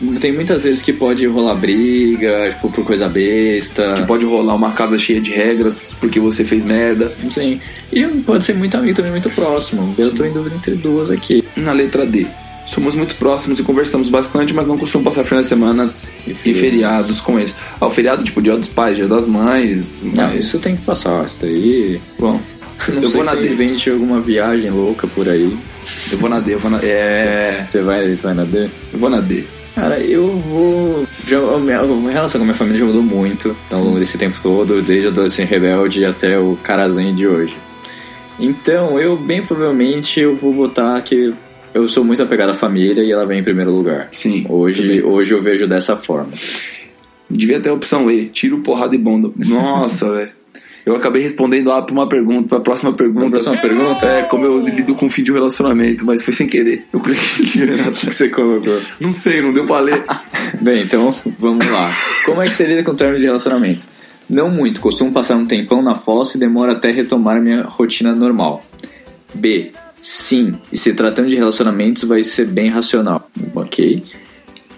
[0.00, 3.94] Porque tem muitas vezes que pode rolar briga, tipo, por coisa besta.
[3.94, 7.12] Que pode rolar uma casa cheia de regras porque você fez merda.
[7.30, 7.60] Sim.
[7.92, 9.94] E pode ser muito amigo também, muito próximo.
[9.96, 11.44] Eu tô em dúvida entre duas aqui.
[11.56, 12.26] Na letra D.
[12.68, 15.86] Somos muito próximos e conversamos bastante, mas não costumo passar finais de semana
[16.26, 17.20] E e feriados.
[17.20, 17.54] com eles.
[17.80, 20.02] Ah, o feriado, tipo, dia dos pais, dia das mães.
[20.02, 22.00] Não, mas- isso tem que passar, isso daí.
[22.18, 22.40] Bom,
[22.88, 23.48] Não eu vou na D.
[23.48, 25.56] invente alguma viagem louca por aí.
[26.10, 26.78] Eu vou na D, eu vou na.
[26.82, 27.62] É.
[27.62, 28.68] Você vai, você vai na D?
[28.92, 29.44] Eu vou na D.
[29.74, 31.06] Cara, eu vou.
[31.26, 34.16] Já, a minha a relação com a minha família já mudou muito ao longo desse
[34.16, 37.56] tempo todo, desde o adolescente rebelde até o carazinho de hoje.
[38.38, 41.34] Então, eu bem provavelmente eu vou botar que
[41.74, 44.08] eu sou muito apegado à família e ela vem em primeiro lugar.
[44.12, 46.32] Sim, Hoje, hoje eu vejo dessa forma.
[47.28, 49.30] Devia ter a opção E, tiro, porrada e bonda.
[49.36, 50.30] Nossa, velho.
[50.86, 53.28] Eu acabei respondendo A pra uma pergunta, pra próxima pergunta.
[53.28, 54.06] Pra próxima pergunta?
[54.06, 56.86] É, como eu lido com o fim de um relacionamento, mas foi sem querer.
[56.92, 57.64] Eu cliquei.
[57.88, 58.80] O que você colocou?
[59.00, 60.04] Não sei, não deu pra ler.
[60.62, 61.90] Bem, então vamos lá.
[62.24, 63.84] Como é que você lida com termos de relacionamento?
[64.30, 68.64] Não muito, costumo passar um tempão na fossa e demora até retomar minha rotina normal.
[69.34, 69.72] B.
[70.00, 73.28] Sim, e se tratando de relacionamentos vai ser bem racional.
[73.56, 74.04] Ok.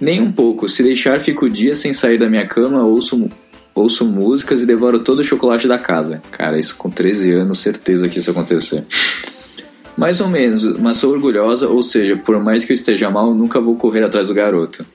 [0.00, 3.28] Nem um pouco, se deixar fico dias sem sair da minha cama, ouço,
[3.78, 6.22] ouço músicas e devoro todo o chocolate da casa.
[6.30, 8.84] Cara, isso com 13 anos, certeza que isso acontecer.
[9.96, 13.60] Mais ou menos, mas sou orgulhosa, ou seja, por mais que eu esteja mal, nunca
[13.60, 14.86] vou correr atrás do garoto.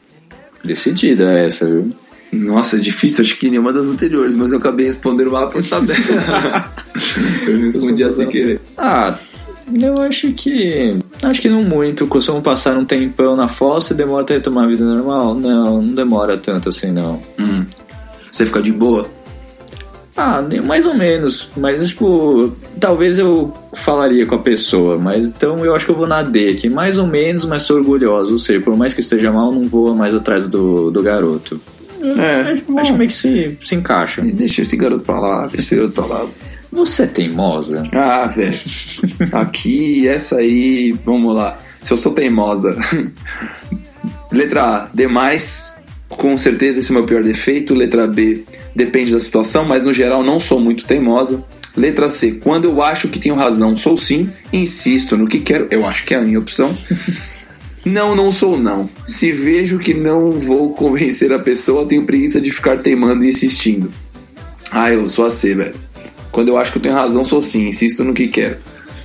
[0.64, 1.92] Decidida essa, viu?
[2.32, 6.00] Nossa, é difícil, acho que nenhuma das anteriores, mas eu acabei respondendo A por tabela.
[7.46, 8.62] eu não respondi sem querer.
[8.78, 9.20] Ah,
[9.82, 10.98] eu acho que.
[11.22, 12.08] Acho que não muito.
[12.08, 15.34] Costumo passar um tempão na fossa e demora até retomar a vida normal?
[15.36, 17.22] Não, não demora tanto assim, não.
[18.34, 18.36] Hum.
[18.36, 19.08] Você fica de boa?
[20.16, 21.52] Ah, nem- mais ou menos.
[21.58, 24.98] Mas, tipo, talvez eu falaria com a pessoa.
[24.98, 26.70] Mas então eu acho que eu vou na D aqui.
[26.70, 28.32] Mais ou menos, mas sou orgulhoso.
[28.34, 31.60] Ou seja, por mais que esteja mal, não vou mais atrás do, do garoto.
[32.02, 34.22] É, Acho meio que se, se encaixa.
[34.22, 36.26] Deixa esse garoto pra lá, deixa esse garoto pra lá.
[36.72, 37.84] Você é teimosa?
[37.94, 38.60] Ah, velho.
[39.32, 41.58] Aqui, essa aí, vamos lá.
[41.82, 42.76] Se eu sou teimosa.
[44.32, 45.76] Letra A, demais.
[46.18, 47.74] Com certeza esse é o meu pior defeito.
[47.74, 48.44] Letra B,
[48.76, 51.44] depende da situação, mas no geral não sou muito teimosa.
[51.76, 52.34] Letra C.
[52.34, 54.30] Quando eu acho que tenho razão, sou sim.
[54.52, 55.68] Insisto no que quero.
[55.72, 56.76] Eu acho que é a minha opção.
[57.86, 58.90] Não, não sou não.
[59.04, 63.92] Se vejo que não vou convencer a pessoa, tenho preguiça de ficar teimando e insistindo.
[64.72, 65.76] Ah, eu sou a C, velho.
[66.32, 67.68] Quando eu acho que eu tenho razão, sou sim.
[67.68, 68.56] Insisto no que quero.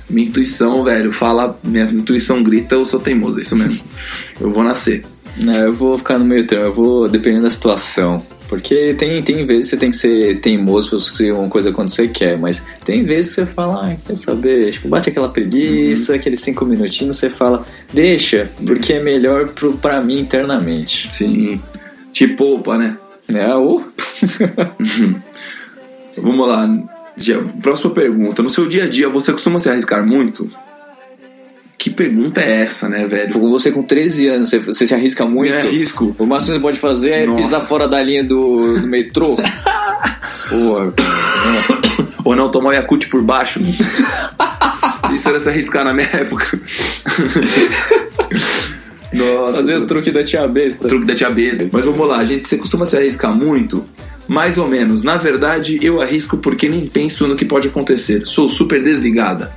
[0.09, 1.59] Minha intuição, velho, fala.
[1.61, 3.81] Minha intuição grita, eu sou teimoso, é isso mesmo.
[4.39, 5.03] Eu vou nascer.
[5.47, 8.25] É, eu vou ficar no meio termo, eu vou dependendo da situação.
[8.49, 11.89] Porque tem, tem vezes que você tem que ser teimoso pra conseguir uma coisa quando
[11.89, 14.71] você quer, mas tem vezes que você fala, ah, quer saber?
[14.71, 17.63] Tipo, bate aquela preguiça, aqueles cinco minutinhos, você fala,
[17.93, 21.13] deixa, porque é melhor pro, pra mim internamente.
[21.13, 21.61] Sim.
[22.11, 22.97] Te poupa, né?
[23.27, 23.87] É, ou.
[26.17, 26.67] Vamos lá.
[27.61, 28.41] Próxima pergunta.
[28.41, 30.49] No seu dia a dia, você costuma se arriscar muito?
[31.79, 33.31] Que pergunta é essa, né, velho?
[33.31, 35.53] Com você com 13 anos, você, você se arrisca muito.
[35.53, 36.13] É, risco.
[36.19, 37.41] O máximo que você pode fazer é Nossa.
[37.41, 39.37] pisar fora da linha do, do metrô.
[40.49, 40.93] Porra.
[42.25, 43.61] Ou não tomar o Yakut por baixo?
[45.15, 46.45] Isso era se arriscar na minha época.
[49.13, 49.53] Nossa.
[49.59, 50.85] Fazer o truque da tia besta.
[50.85, 51.65] truque da tia besta.
[51.71, 53.85] Mas vamos lá, gente, você costuma se arriscar muito?
[54.27, 55.01] Mais ou menos.
[55.01, 58.25] Na verdade, eu arrisco porque nem penso no que pode acontecer.
[58.25, 59.53] Sou super desligada.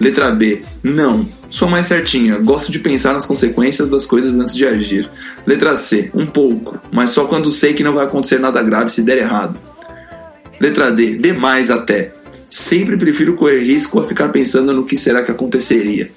[0.00, 0.62] Letra B.
[0.82, 1.28] Não.
[1.50, 2.38] Sou mais certinha.
[2.38, 5.08] Gosto de pensar nas consequências das coisas antes de agir.
[5.46, 6.10] Letra C.
[6.14, 6.78] Um pouco.
[6.92, 9.56] Mas só quando sei que não vai acontecer nada grave se der errado.
[10.60, 11.16] Letra D.
[11.16, 12.12] Demais até.
[12.50, 16.08] Sempre prefiro correr risco a ficar pensando no que será que aconteceria.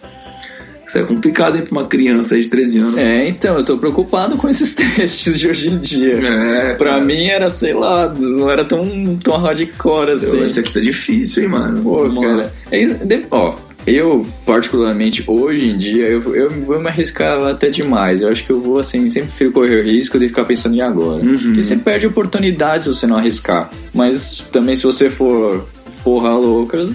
[0.85, 2.99] Isso é complicado, hein, pra uma criança de 13 anos.
[2.99, 6.15] É, então, eu tô preocupado com esses testes de hoje em dia.
[6.21, 7.01] É, pra cara.
[7.01, 10.43] mim era, sei lá, não era tão, tão hardcore assim.
[10.43, 11.81] Esse aqui tá difícil, hein, mano.
[11.81, 12.53] Pô, Vamos cara.
[12.69, 18.21] É, de- ó, eu, particularmente, hoje em dia, eu, eu vou me arriscar até demais.
[18.21, 21.23] Eu acho que eu vou, assim, sempre correr o risco de ficar pensando em agora.
[21.23, 21.37] Uhum.
[21.37, 23.69] Porque você perde oportunidade se você não arriscar.
[23.93, 25.67] Mas também se você for
[26.03, 26.89] porra louca,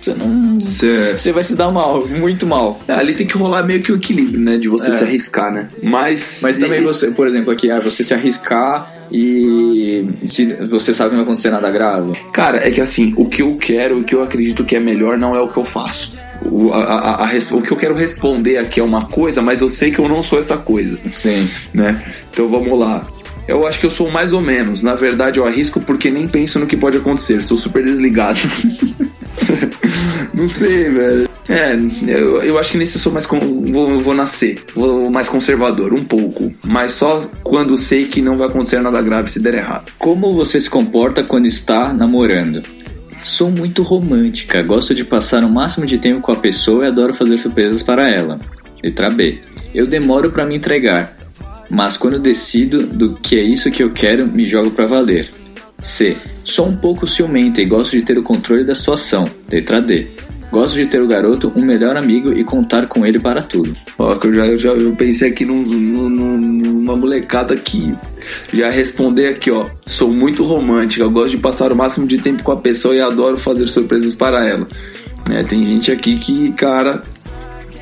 [0.00, 0.60] você não.
[0.60, 2.80] Cê- Você vai se dar mal, muito mal.
[2.88, 4.56] É, ali tem que rolar meio que o equilíbrio, né?
[4.58, 4.96] De você É.
[4.98, 5.68] se arriscar, né?
[5.82, 6.40] Mas.
[6.42, 11.16] Mas também você, por exemplo, aqui, ah, você se arriscar e se você sabe que
[11.16, 12.12] não vai acontecer nada grave.
[12.32, 15.16] Cara, é que assim, o que eu quero, o que eu acredito que é melhor
[15.16, 16.12] não é o que eu faço.
[16.42, 19.68] O, a- a- a o que eu quero responder aqui é uma coisa, mas eu
[19.70, 21.48] sei que eu não sou essa coisa, Sim.
[21.72, 22.02] né?
[22.32, 23.06] Então vamos lá.
[23.46, 24.82] Eu acho que eu sou mais ou menos.
[24.82, 27.42] Na verdade, eu arrisco porque nem penso no que pode acontecer.
[27.42, 28.38] Sou super desligado.
[30.34, 31.28] não sei, velho.
[31.54, 31.76] É,
[32.10, 33.26] eu, eu acho que nesse eu sou mais.
[33.26, 34.60] Vou, vou nascer.
[34.74, 36.52] Vou mais conservador, um pouco.
[36.64, 39.92] Mas só quando sei que não vai acontecer nada grave se der errado.
[39.96, 42.60] Como você se comporta quando está namorando?
[43.22, 47.14] Sou muito romântica, gosto de passar o máximo de tempo com a pessoa e adoro
[47.14, 48.40] fazer surpresas para ela.
[48.82, 49.38] Letra B.
[49.72, 51.16] Eu demoro para me entregar,
[51.70, 55.30] mas quando decido do que é isso que eu quero, me jogo para valer.
[55.78, 56.16] C.
[56.44, 59.28] Sou um pouco ciumenta e gosto de ter o controle da situação.
[59.50, 60.06] Letra D.
[60.50, 63.74] Gosto de ter o garoto um melhor amigo e contar com ele para tudo.
[63.98, 67.92] Ó, eu já, eu já eu pensei aqui num, num- num- numa molecada que
[68.52, 69.66] já responder aqui, ó.
[69.86, 73.36] Sou muito romântica, gosto de passar o máximo de tempo com a pessoa e adoro
[73.36, 74.68] fazer surpresas para ela.
[75.30, 77.02] É, tem gente aqui que, cara,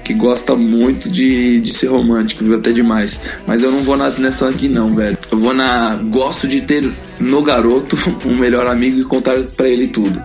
[0.04, 2.54] que gosta muito de, de ser romântico, viu?
[2.56, 3.20] Até demais.
[3.46, 5.18] Mas eu não vou na- nessa aqui não, velho.
[5.30, 5.96] Eu vou na.
[5.96, 10.20] Gosto de ter no garoto um melhor amigo e contar pra ele tudo.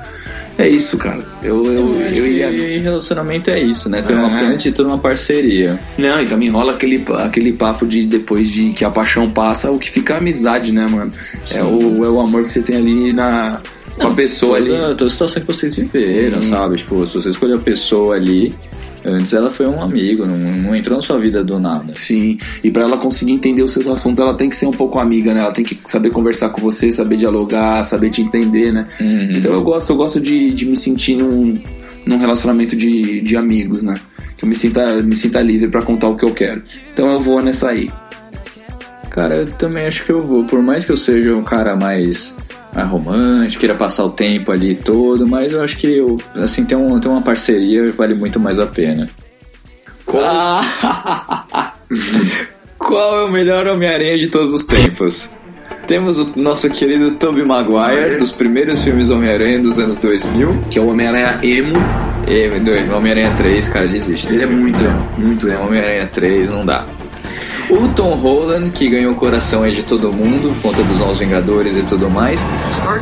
[0.57, 1.23] É isso, cara.
[1.43, 2.81] Eu, eu, eu que iria.
[2.81, 4.01] relacionamento é isso, né?
[4.01, 4.45] Ter uma É.
[4.45, 5.79] antes de tudo uma parceria.
[5.97, 9.77] Não, e também rola aquele, aquele papo de depois de que a paixão passa, o
[9.77, 11.11] que fica a amizade, né, mano?
[11.51, 13.61] É o, é o amor que você tem ali na,
[13.97, 14.69] com a pessoa ali.
[14.69, 16.49] toda, toda situação que vocês viveram, Sim.
[16.49, 16.77] sabe?
[16.77, 18.53] Tipo, se você escolheu a pessoa ali,
[19.07, 21.93] antes ela foi um amigo, não, não entrou na sua vida do nada.
[21.95, 24.99] Sim, e pra ela conseguir entender os seus assuntos, ela tem que ser um pouco
[24.99, 25.41] amiga, né?
[25.41, 28.87] Ela tem que saber conversar com você, saber dialogar, saber te entender, né?
[29.37, 31.57] Então eu gosto, eu gosto de, de me sentir num,
[32.05, 33.99] num relacionamento de, de amigos, né?
[34.37, 36.61] Que eu me sinta, me sinta livre pra contar o que eu quero.
[36.93, 37.89] Então eu vou nessa aí.
[39.09, 40.45] Cara, eu também acho que eu vou.
[40.45, 42.35] Por mais que eu seja um cara mais,
[42.73, 46.75] mais romântico, queira passar o tempo ali todo, mas eu acho que eu, assim, ter,
[46.75, 49.09] um, ter uma parceria vale muito mais a pena.
[50.05, 50.61] Qual
[53.21, 55.29] é o melhor Homem-Aranha de todos os tempos?
[55.87, 60.63] Temos o nosso querido Tobey Maguire, dos primeiros filmes Homem-Aranha dos anos 2000.
[60.69, 61.77] Que é o Homem-Aranha emo.
[62.27, 64.33] E do Homem-Aranha 3, cara, desiste.
[64.33, 65.63] Ele é muito emo, muito emo.
[65.63, 66.85] Homem-Aranha 3, não dá.
[67.69, 71.19] O Tom Holland, que ganhou o coração aí de todo mundo, por conta dos Novos
[71.19, 72.39] Vingadores e tudo mais.
[72.81, 73.01] Sorry.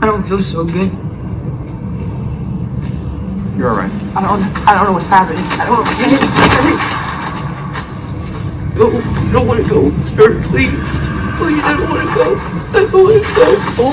[0.00, 0.90] I don't feel so good.
[3.58, 3.90] You're alright.
[4.14, 4.40] I don't.
[4.68, 5.42] I don't know what's happening.
[5.58, 5.96] I don't know.
[8.76, 8.90] Go.
[8.92, 9.90] You don't want to go.
[10.04, 10.70] Spirit, please.
[11.38, 11.84] Please, I go.
[12.78, 13.82] I go.
[13.82, 13.92] Ou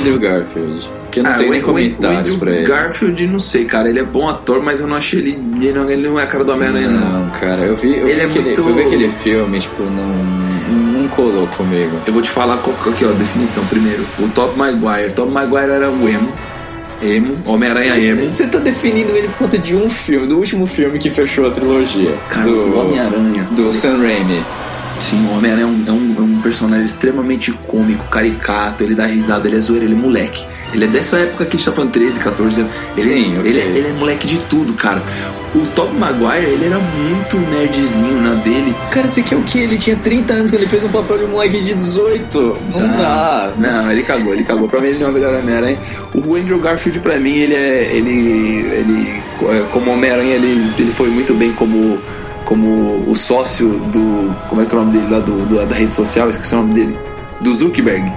[0.00, 2.66] Andrew Garfield, que não Ah, tenho o- nem o- comentários o pra ele.
[2.66, 3.88] Garfield, não sei, cara.
[3.88, 5.38] Ele é bom ator, mas eu não achei ele.
[5.60, 7.20] Ele não, é a cara do Homem-Aranha, não.
[7.24, 9.82] Não, cara, eu vi, eu Ele vi é aquele, muito- eu vi aquele filme, tipo,
[9.82, 10.06] não,
[11.00, 11.92] não colou comigo.
[12.06, 14.04] Eu vou te falar qual, qual que é a definição primeiro.
[14.18, 15.12] O Top Maguire.
[15.12, 16.32] Top Maguire era o emo.
[17.02, 17.36] Emo.
[17.44, 18.30] Homem-Aranha emo.
[18.30, 21.50] Você tá definindo ele por conta de um filme, do último filme que fechou a
[21.50, 22.14] trilogia.
[22.30, 23.46] Cara, do Homem-Aranha.
[23.50, 24.42] Do Sam Raimi.
[25.10, 29.06] Sim, o Homem-Aranha é um, é, um, é um personagem extremamente cômico, caricato, ele dá
[29.06, 30.44] risada, ele é zoeiro, ele é moleque.
[30.72, 32.72] Ele é dessa época que a gente tá falando 13, 14 anos.
[32.96, 33.50] Ele, Sim, ok.
[33.50, 35.02] ele, é- ele é moleque de tudo, cara.
[35.54, 38.74] O Top Maguire, ele era muito nerdzinho na dele.
[38.90, 39.60] Cara, você quer o que?
[39.60, 42.58] Ele tinha 30 anos quando ele fez um papel de moleque de 18.
[42.74, 43.52] Não dá.
[43.56, 44.68] Não, ele cagou, ele cagou.
[44.68, 45.78] Pra mim ele não é o melhor Homem-Aranha.
[46.12, 47.90] O Andrew Garfield, pra mim, ele é.
[47.94, 48.10] Ele.
[48.72, 52.00] ele é, como Homem-Aranha, ele, ele foi muito bem como.
[52.44, 54.34] Como o sócio do.
[54.48, 56.28] Como é que é o nome dele lá do, do- da rede social?
[56.28, 56.98] Esqueci o nome dele.
[57.40, 58.12] Do Zuckerberg.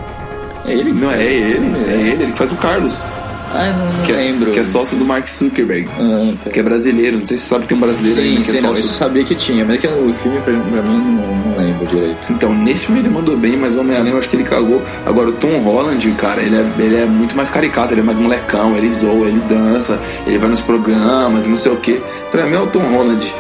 [0.66, 0.92] É ele?
[0.94, 1.78] Não, é ele.
[1.88, 3.06] É ele, ele que faz o Carlos.
[3.50, 4.52] Ah, não, não Que é, lembro.
[4.52, 5.88] que é sócio do Mark Zuckerberg.
[5.98, 6.50] Ah, tá.
[6.50, 7.20] Que é brasileiro.
[7.20, 8.74] Não sei se você sabe que tem um brasileiro Sim, ainda que sim, é não,
[8.74, 11.58] isso eu sabia que tinha, mas é que o filme pra, pra mim não, não
[11.66, 12.28] lembro direito.
[12.30, 14.82] Então, nesse filme ele mandou bem, mas o Homem-Aranha eu acho que ele cagou.
[15.06, 18.20] Agora, o Tom Holland, cara, ele é, ele é muito mais caricato, ele é mais
[18.20, 19.98] molecão, ele zoa, ele dança,
[20.28, 22.02] ele vai nos programas não sei o que.
[22.30, 23.34] Pra mim é o Tom Holland.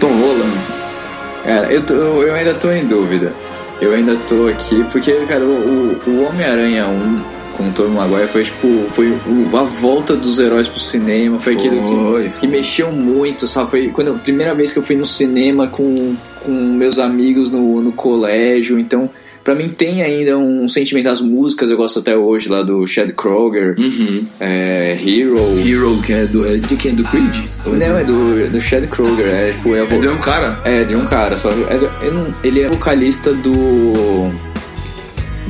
[0.00, 0.56] Tom Holland.
[1.44, 3.32] Cara, eu, tô- eu ainda tô em dúvida.
[3.80, 8.42] Eu ainda tô aqui, porque, cara, o, o- Homem-Aranha 1 com o Tobey Maguire foi,
[8.44, 9.12] tipo, foi
[9.56, 13.70] a volta dos heróis pro cinema, foi, aquilo Foi, que, que mexeu muito, sabe?
[13.70, 17.80] Foi quando, a primeira vez que eu fui no cinema com, com meus amigos no,
[17.80, 19.08] no colégio, então...
[19.44, 23.10] Pra mim tem ainda um sentimento, as músicas eu gosto até hoje lá do Chad
[23.12, 23.76] Kroger,
[24.40, 25.38] é, Hero.
[25.62, 26.46] Hero, que é do.
[26.48, 26.94] É de quem?
[26.94, 27.36] Do Creed?
[27.66, 30.58] Não, é do, do Chad Kroger, é tipo, é, vo- É de um cara?
[30.64, 31.50] é, de um cara, só.
[31.50, 34.32] É do- ele é vocalista do.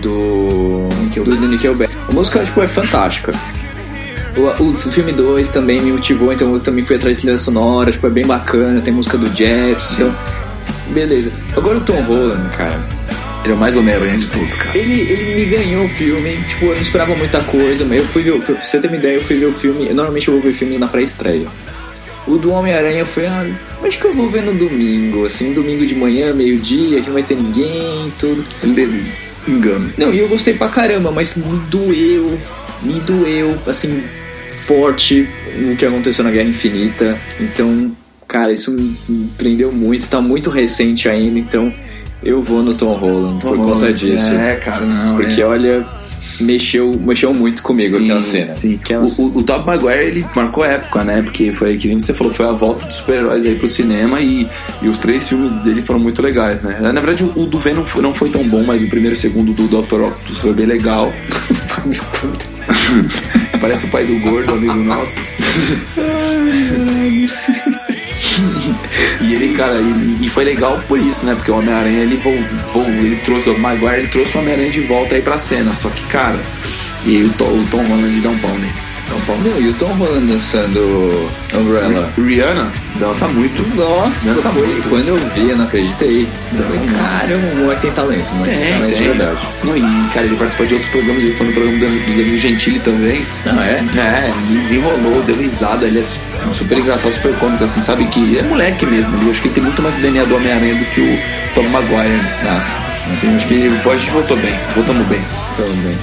[0.03, 0.89] Do.
[1.15, 1.93] Do, do Nickelback.
[2.09, 3.33] A música, tipo, é fantástica.
[4.37, 7.93] O, o filme 2 também me motivou, então eu também fui atrás de trilha sonora,
[7.93, 10.13] tipo, é bem bacana, tem música do Jets, então.
[10.91, 11.33] Beleza.
[11.57, 12.81] Agora o Tom Holland, cara.
[13.45, 14.77] Ele é o mais Homem-Aranha de todos, cara.
[14.79, 18.23] Ele, ele me ganhou o filme, tipo, eu não esperava muita coisa, mas eu fui
[18.23, 20.43] ver, o- pra você ter uma ideia, eu fui ver o filme, normalmente eu vou
[20.43, 21.47] ver filmes na pré-estreia.
[22.27, 23.47] O do Homem-Aranha foi, ah,
[23.83, 27.23] acho que eu vou ver no domingo, assim, domingo de manhã, meio-dia, que não vai
[27.23, 28.43] ter ninguém, tudo.
[28.63, 29.05] Ele
[29.47, 29.93] engano.
[29.99, 32.41] Não, e eu gostei pra caramba, mas me doeu,
[32.83, 34.03] me doeu, assim,
[34.67, 35.29] forte
[35.59, 37.19] no que aconteceu na Guerra Infinita.
[37.39, 37.95] Então,
[38.27, 38.97] cara, isso me
[39.37, 41.71] prendeu muito, tá muito recente ainda, então
[42.25, 44.35] eu vou no Tom Holland por conta disso.
[44.35, 45.17] É, cara, não.
[45.17, 45.47] Porque, é.
[45.47, 45.87] olha,
[46.41, 48.51] mexeu, mexeu muito comigo aquela cena.
[48.53, 48.79] Sim.
[48.83, 51.23] Aquela- O, o, o Top Maguire, ele marcou época, né?
[51.23, 54.49] Porque foi, que nem você falou, foi a volta dos super-heróis aí pro cinema e,
[54.83, 56.79] e os três filmes dele foram muito legais, né?
[56.81, 59.19] Na verdade, o, o do Venom foi- não foi tão bom, mas o primeiro e
[59.19, 60.01] o segundo do Dr.
[60.03, 61.13] Octopus foi bem legal.
[63.61, 65.17] Parece o pai do gordo, amigo nosso.
[69.21, 71.35] E ele, cara, e, e foi legal por isso, né?
[71.35, 72.21] Porque o Homem-Aranha, ele,
[72.99, 75.75] ele trouxe o Maguire, ele trouxe o Homem-Aranha de volta aí pra cena.
[75.75, 76.39] Só que, cara,
[77.05, 78.73] e o, Tom- o Tom Holland dá um pau nele.
[79.45, 82.11] Não, e o Tom Holland dançando Umbrella.
[82.17, 83.63] Rihanna dança muito.
[83.77, 84.89] Nossa, Dança foi muito.
[84.89, 86.27] quando eu vi, eu não acreditei.
[86.57, 89.09] Eu falei, caramba, o moleque tem talento, o moleque tem, Tem, talento de tem.
[89.09, 89.39] verdade.
[89.65, 92.39] Não, e, cara, ele participou de outros programas, ele foi no programa do, do Danilo
[92.39, 93.27] Gentili também.
[93.45, 93.85] Não é?
[93.97, 96.15] É, ele desenrolou, deu risada, ele é su-
[96.59, 99.13] super engraçado, super cômico, assim, sabe que é moleque mesmo.
[99.23, 101.19] Eu acho que ele tem muito mais DNA do Homem-Aranha do que o
[101.55, 102.21] Tom Maguire.
[102.43, 105.21] Nossa, Assim, acho que a gente voltou bem, voltamos bem.
[105.57, 105.99] tudo bem.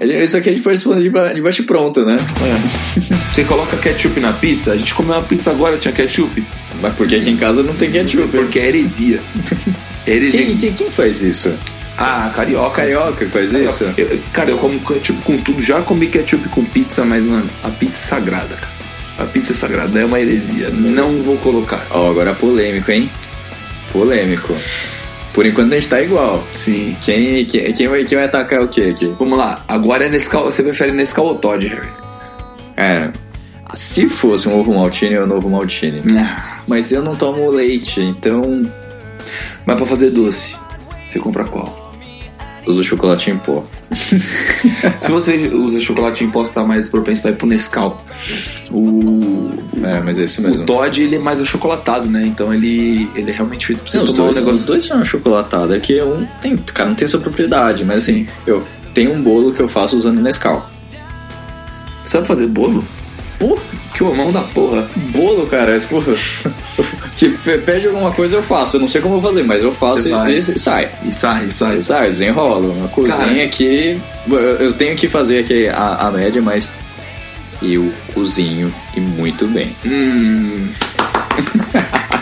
[0.00, 2.18] Isso aqui a gente pode responder de ba- de bate pronto, né?
[2.42, 3.00] É.
[3.34, 4.72] Você coloca ketchup na pizza?
[4.72, 6.44] A gente comeu uma pizza agora, tinha ketchup.
[6.80, 8.28] Mas porque aqui em casa não tem ketchup.
[8.28, 9.20] Porque é heresia.
[10.06, 10.46] É heresia.
[10.46, 11.52] Quem, quem, quem faz isso?
[11.96, 12.82] Ah, carioca.
[12.82, 13.84] Carioca que faz isso?
[13.96, 15.60] Eu- cara, eu como ketchup com tudo.
[15.60, 18.72] Já comi ketchup com pizza, mas, mano, a pizza é sagrada, cara.
[19.18, 20.70] A pizza é sagrada, é uma heresia.
[20.70, 21.84] Não vou colocar.
[21.90, 23.10] Ó, agora polêmico, hein?
[23.92, 24.54] Polêmico.
[25.32, 26.42] Por enquanto a gente tá igual.
[26.52, 26.96] Sim.
[27.00, 29.14] Quem, quem, quem, vai, quem vai atacar o quê aqui?
[29.18, 29.62] Vamos lá.
[29.68, 30.44] Agora é Nescau.
[30.46, 31.88] Você prefere Nescau ou Todd, Harry?
[32.74, 33.12] Cara,
[33.72, 36.02] se fosse um ovo maltine, é um novo maltine.
[36.18, 38.62] Ah, Mas eu não tomo leite, então
[39.66, 40.56] Mas pra fazer doce,
[41.06, 41.87] você compra qual?
[42.68, 43.64] Uso chocolate em pó.
[45.00, 48.04] Se você usa chocolate em pó, você tá mais propenso pra ir pro Nescau.
[48.70, 49.50] O,
[49.82, 50.64] É, mas é isso O mesmo.
[50.64, 52.22] Todd, ele é mais achocolatado, né?
[52.26, 54.54] Então ele, ele é realmente feito pra você Não, tomar um negócio.
[54.54, 55.74] os dois são chocolatados.
[55.74, 58.62] É que um tem, cada um tem sua propriedade, mas assim, eu
[58.92, 60.68] tenho um bolo que eu faço usando Nescau.
[62.04, 62.84] Sabe fazer bolo?
[63.38, 63.58] Pô,
[63.94, 64.88] que mão da porra.
[65.12, 66.14] Bolo, cara, é, porra.
[67.16, 68.76] Que pe- pede alguma coisa eu faço.
[68.76, 70.88] Eu não sei como eu vou fazer, mas eu faço e, e sai.
[71.04, 71.76] E sai, e sai.
[71.78, 72.72] E sai, desenrolo.
[72.72, 74.00] Uma cozinha aqui.
[74.30, 76.72] eu- Eu tenho que fazer aqui a, a média, mas
[77.62, 79.74] eu cozinho e muito bem.
[79.84, 80.68] Hum.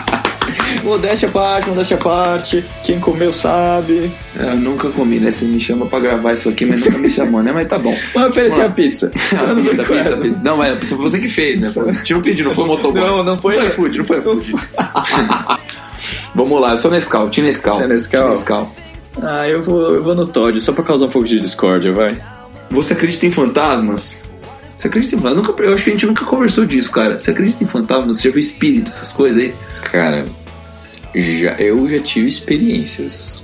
[0.87, 2.65] Modéstia à parte, modéstia à parte.
[2.83, 4.11] Quem comeu sabe.
[4.35, 5.31] Eu nunca comi, né?
[5.31, 7.51] Você me chama pra gravar isso aqui, mas nunca me chamou, né?
[7.51, 7.93] Mas tá bom.
[8.13, 9.11] Vamos oferecer a pizza.
[9.33, 10.41] Ah, pizza, pizza, pizza.
[10.43, 11.69] Não, mas a pizza foi você que fez, né?
[11.69, 13.01] Foi- Tinha um pedido, não foi o motoboy.
[13.01, 14.55] Não, não foi- Não foi food, não foi food.
[16.35, 17.75] Vamos lá, eu sou Nescau, tinha Nescau.
[17.75, 18.29] Tinha Nescau?
[18.29, 18.75] Nescau.
[19.21, 22.15] Ah, eu vou, eu vou no Todd, só pra causar um pouco de discórdia, vai.
[22.69, 24.23] Você acredita em fantasmas?
[24.75, 25.43] Você acredita em fantasmas?
[25.45, 27.17] Eu, nunca, eu acho que a gente nunca conversou disso, cara.
[27.17, 28.17] Você acredita em fantasmas?
[28.17, 29.53] Você já viu espírito, essas coisas aí?
[29.81, 30.25] Cara,
[31.15, 33.43] já, eu já tive experiências.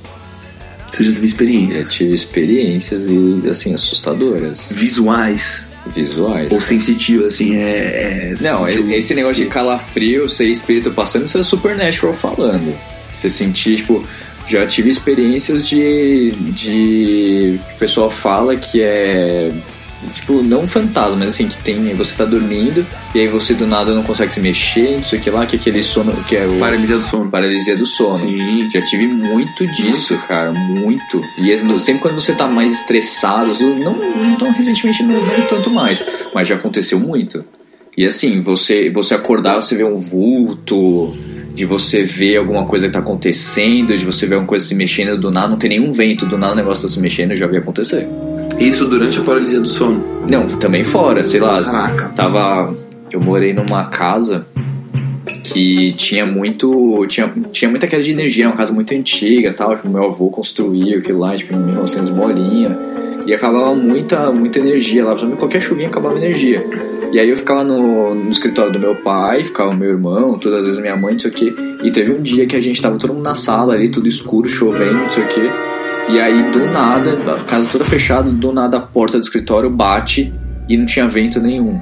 [0.91, 1.83] Você já teve experiência?
[1.83, 4.71] Já tive experiências e, assim, assustadoras.
[4.71, 6.51] Visuais Visuais.
[6.51, 8.31] ou sensitivas, assim, é.
[8.31, 12.73] é Não, sentiu- esse negócio de calafrio, ser espírito passando, isso é supernatural falando.
[13.11, 14.05] Você sentir, tipo,
[14.47, 16.31] já tive experiências de.
[16.31, 17.59] de.
[17.75, 19.51] O pessoal fala que é.
[20.13, 21.93] Tipo, não um fantasma, mas assim, que tem.
[21.95, 25.21] Você tá dormindo e aí você do nada não consegue se mexer, não sei o
[25.21, 26.13] que lá, que é aquele sono.
[26.27, 26.59] que é o.
[26.59, 27.29] Paralisia do sono.
[27.29, 28.15] Paralisia do sono.
[28.15, 28.69] Sim.
[28.69, 31.23] Já tive muito disso, cara, muito.
[31.37, 36.03] E sempre quando você tá mais estressado, não, não tão recentemente, não, não tanto mais,
[36.33, 37.43] mas já aconteceu muito.
[37.95, 41.15] E assim, você, você acordar, você vê um vulto,
[41.53, 45.19] de você ver alguma coisa que tá acontecendo, de você ver alguma coisa se mexendo
[45.19, 47.45] do nada, não tem nenhum vento, do nada o negócio tá se mexendo, eu já
[47.45, 48.07] vi acontecer.
[48.59, 50.03] Isso durante a paralisia do sono.
[50.27, 51.61] Não, também fora, sei lá.
[51.63, 52.09] Caraca.
[52.09, 52.75] Tava.
[53.11, 54.45] Eu morei numa casa
[55.43, 57.05] que tinha muito.
[57.07, 59.75] Tinha, tinha muita queda de energia, era uma casa muito antiga e tal.
[59.75, 62.77] Tipo, meu avô construiu aquilo lá, tipo, em 1900 bolinha.
[63.25, 66.65] E acabava muita, muita energia lá, qualquer chuvinha acabava energia.
[67.13, 70.65] E aí eu ficava no, no escritório do meu pai, ficava meu irmão, todas as
[70.65, 71.53] vezes minha mãe, não sei o quê.
[71.83, 74.49] E teve um dia que a gente tava todo mundo na sala ali, tudo escuro,
[74.49, 75.41] chovendo, não sei o quê.
[76.09, 80.33] E aí do nada, a casa toda fechada, do nada a porta do escritório bate
[80.69, 81.79] e não tinha vento nenhum.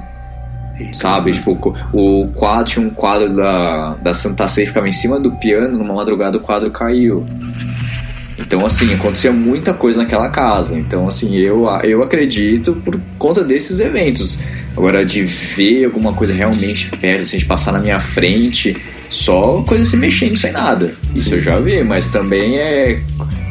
[0.94, 1.32] Sabe?
[1.32, 5.30] Tipo, co- o quadro tinha um quadro da, da Santa Ceia ficava em cima do
[5.32, 7.24] piano, numa madrugada o quadro caiu.
[8.38, 10.76] Então, assim, acontecia muita coisa naquela casa.
[10.76, 14.38] Então, assim, eu, eu acredito por conta desses eventos.
[14.76, 18.74] Agora, de ver alguma coisa realmente perto, assim, de passar na minha frente,
[19.10, 20.94] só coisa se mexendo sem nada.
[21.14, 23.00] Isso eu já vi, mas também é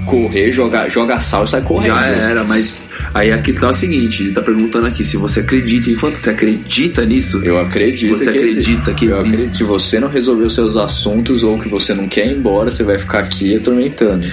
[0.06, 1.94] correr, jogar, joga sal e sai correndo.
[1.96, 5.42] Já era, mas aí a questão é a seguinte: ele tá perguntando aqui se você
[5.42, 6.22] acredita em fantasma.
[6.24, 7.42] Você acredita nisso?
[7.44, 9.28] Eu acredito Você que acredita que existe?
[9.28, 9.56] acredito.
[9.56, 12.84] Se você não resolver os seus assuntos ou que você não quer ir embora, você
[12.84, 14.28] vai ficar aqui atormentando.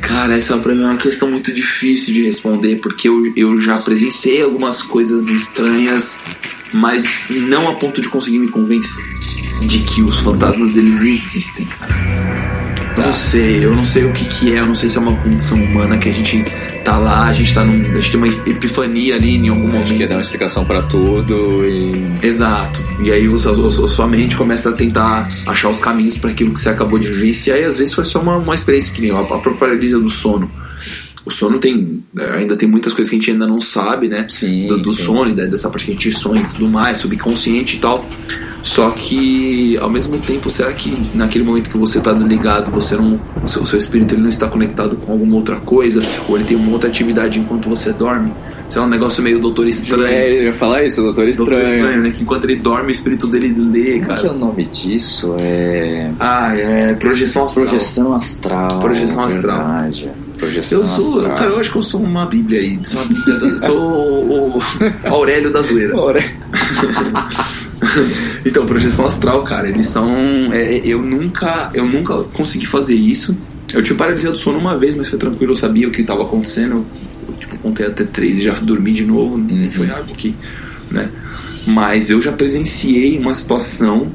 [0.00, 3.78] Cara, essa pra mim é uma questão muito difícil de responder, porque eu, eu já
[3.78, 6.18] presenciei algumas coisas estranhas,
[6.74, 9.02] mas não a ponto de conseguir me convencer
[9.66, 11.66] de que os fantasmas eles existem,
[12.94, 13.08] cara.
[13.08, 15.14] Não sei, eu não sei o que que é, eu não sei se é uma
[15.16, 16.44] condição humana que a gente
[16.84, 17.80] tá lá, a gente tá num.
[17.80, 19.96] A gente tem uma epifania ali em algum A gente momento.
[19.96, 22.26] quer dar uma explicação pra tudo e.
[22.26, 22.82] Exato.
[23.02, 26.68] E aí a, sua mente começa a tentar achar os caminhos para aquilo que você
[26.68, 27.58] acabou de vivenciar.
[27.58, 30.10] E às vezes foi só uma, uma experiência que nem a, a própria paralisia do
[30.10, 30.50] sono.
[31.24, 32.02] O sono tem.
[32.36, 34.26] Ainda tem muitas coisas que a gente ainda não sabe, né?
[34.28, 35.04] Sim, Do, do sim.
[35.04, 38.06] sono, dessa parte que a gente sonha e tudo mais, subconsciente e tal.
[38.64, 43.20] Só que, ao mesmo tempo, será que naquele momento que você está desligado, você não,
[43.44, 46.02] o seu, o seu espírito ele não está conectado com alguma outra coisa?
[46.26, 48.32] Ou ele tem uma outra atividade enquanto você dorme?
[48.70, 50.06] Sei lá, um negócio meio doutor estranho.
[50.06, 51.76] É, eu ia falar isso, doutor Doutor Estranho.
[51.76, 52.10] estranho, né?
[52.10, 54.32] Que enquanto ele dorme, o espírito dele lê, Como que é cara.
[54.32, 55.36] o nome disso?
[55.38, 56.10] É.
[56.18, 57.66] Ah, é projeção astral.
[57.66, 58.80] Projeção astral.
[58.80, 59.58] Projeção astral.
[59.58, 60.10] Verdade.
[60.38, 61.36] Projeção Eu sou, astral.
[61.36, 62.78] cara, eu acho que eu sou uma bíblia aí.
[62.82, 64.62] Sou, uma bíblia da, sou o, o
[65.14, 65.94] Aurélio da zoeira.
[65.94, 66.20] Ora.
[68.44, 70.08] Então, projeção astral, cara, eles são.
[70.52, 71.70] é, eu nunca.
[71.74, 73.36] Eu nunca consegui fazer isso.
[73.72, 76.22] Eu tive paralisia do sono uma vez, mas foi tranquilo, eu sabia o que estava
[76.22, 76.84] acontecendo.
[77.26, 79.36] Eu, tipo, contei até três e já dormi de novo.
[79.36, 80.34] Não foi algo que.
[80.90, 81.08] né?
[81.66, 84.12] Mas eu já presenciei uma situação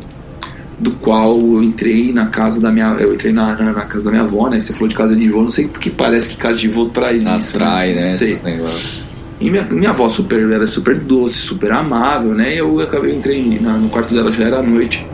[0.79, 2.95] do qual eu entrei na casa da minha.
[2.99, 4.61] Eu entrei na, na, na casa da minha avó, né?
[4.61, 7.23] Você falou de casa de avó, não sei porque parece que casa de avó traz
[7.23, 7.57] isso.
[7.57, 8.09] Atrai, né?
[8.09, 8.33] Sei.
[8.33, 9.08] Esses negócios.
[9.39, 12.53] E minha, minha avó super, era super doce, super amável, né?
[12.55, 15.05] Eu acabei, entrei na- no quarto dela, já era à noite.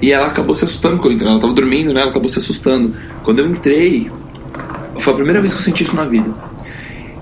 [0.00, 1.30] E ela acabou se assustando quando eu entrei.
[1.30, 2.00] Ela tava dormindo, né?
[2.00, 2.92] Ela acabou se assustando.
[3.22, 4.10] Quando eu entrei,
[4.98, 6.34] foi a primeira vez que eu senti isso na vida.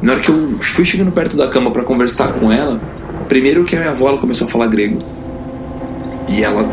[0.00, 2.80] Na hora que eu fui chegando perto da cama pra conversar com ela,
[3.28, 4.98] primeiro que a minha avó ela começou a falar grego.
[6.28, 6.64] E ela,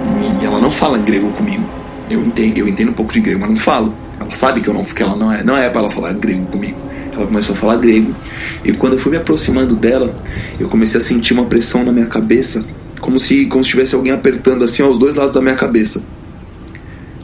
[0.43, 1.63] ela não fala grego comigo.
[2.09, 3.93] Eu entendo, eu entendo um pouco de grego, mas não falo.
[4.19, 6.45] Ela sabe que eu não, que ela não é, não é para ela falar grego
[6.47, 6.77] comigo.
[7.19, 8.15] Ela começou a falar grego.
[8.63, 10.17] E quando eu fui me aproximando dela,
[10.57, 12.65] eu comecei a sentir uma pressão na minha cabeça,
[13.01, 16.03] como se como se tivesse alguém apertando assim aos dois lados da minha cabeça.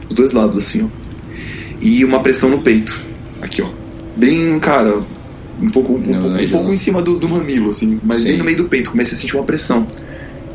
[0.08, 0.88] Os dois lados assim, ó.
[1.80, 3.02] E uma pressão no peito.
[3.40, 3.68] Aqui, ó.
[4.16, 5.02] Bem, cara,
[5.60, 6.60] um pouco, um, pouco, um região.
[6.60, 8.28] pouco em cima do, do mamilo, assim, mas Sim.
[8.28, 8.90] bem no meio do peito.
[8.90, 9.86] Comecei a sentir uma pressão.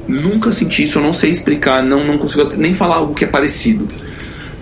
[0.07, 3.27] Nunca senti isso, eu não sei explicar, não, não consigo nem falar algo que é
[3.27, 3.87] parecido.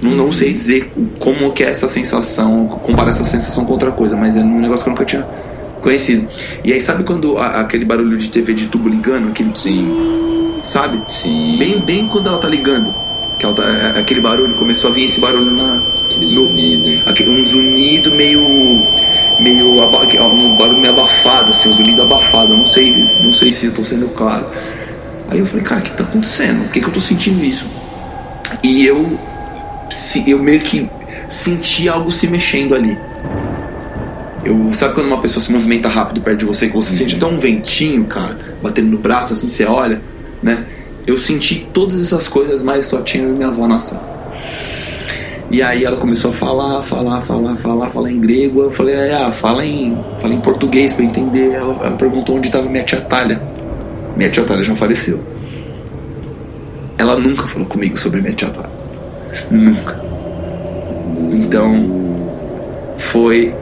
[0.02, 4.38] Não, sei dizer como que é essa sensação, comparar essa sensação com outra coisa, mas
[4.38, 5.26] é um negócio que eu nunca tinha
[5.82, 6.28] conhecido.
[6.64, 9.30] E aí, sabe quando a- aquele barulho de TV de tubo ligando?
[9.30, 11.02] Aquele, Sim, sabe?
[11.10, 11.58] sim.
[11.58, 12.94] Bem, bem quando ela tá ligando.
[13.38, 15.78] Que ela tá- aquele barulho, começou a vir esse barulho na.
[16.04, 17.10] Aquele no- zunido.
[17.10, 18.42] aquele- um zunido meio.
[19.40, 19.82] meio.
[19.82, 22.54] aba- é um barulho meio abafado, assim, um zunido abafado.
[22.54, 22.94] Eu não sei,
[23.24, 24.46] não sei se eu tô sendo claro.
[25.30, 26.64] Aí eu falei, cara, o que tá acontecendo?
[26.66, 27.66] Por que, que eu tô sentindo isso?
[28.64, 29.18] E eu.
[30.28, 30.90] Eu meio que
[31.30, 32.98] senti algo se mexendo ali.
[34.44, 37.26] Eu, sabe quando uma pessoa se movimenta rápido perto de você que você sente até
[37.26, 40.02] um ventinho, cara, batendo no braço, assim, você olha,
[40.42, 40.66] né?
[41.06, 44.10] Eu senti todas essas coisas, mas só tinha eu e minha avó na sala.
[45.52, 48.62] E aí ela começou a falar, falar, falar, falar, falar em grego.
[48.62, 51.54] Eu falei, ah, fala em, fala em português pra eu entender.
[51.54, 53.42] Ela, ela perguntou onde estava minha tia Talha.
[54.16, 55.20] Minha tia Talha já faleceu.
[57.00, 58.79] Ela nunca falou comigo sobre minha tia Talha.
[59.52, 60.00] Nunca.
[61.32, 61.86] Então,
[62.98, 63.54] foi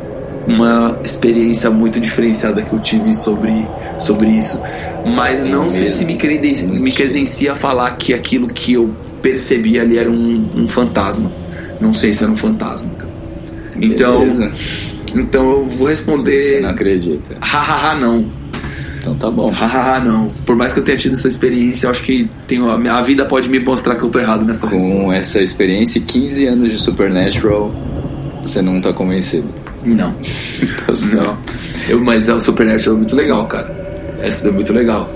[0.48, 3.68] uma experiência muito diferenciada que eu tive sobre,
[4.00, 4.62] sobre isso.
[5.06, 8.90] Mas não sei se me, creden me credencia a falar que aquilo que eu
[9.22, 11.32] percebi ali era um, um fantasma.
[11.80, 12.92] Não sei se era um fantasma.
[13.80, 14.52] Então, Beleza.
[15.16, 16.62] então eu vou Você responder.
[16.62, 17.38] não acredita.
[17.40, 18.26] Hahaha, não.
[19.08, 19.50] Então tá bom.
[19.50, 20.30] Hahaha, não.
[20.46, 23.50] Por mais que eu tenha tido essa experiência, eu acho que tenho, a, vida pode
[23.50, 25.04] me mostrar que eu tô errado nessa resposta.
[25.04, 27.74] Com essa experiência e 15 anos de Supernatural,
[28.42, 29.48] você não tá convencido.
[29.84, 30.14] Não.
[30.58, 30.94] Tá.
[31.16, 31.38] Não.
[31.88, 34.18] Eu, mas é o Supernatural é muito legal, cara.
[34.22, 35.10] Essa é muito legal.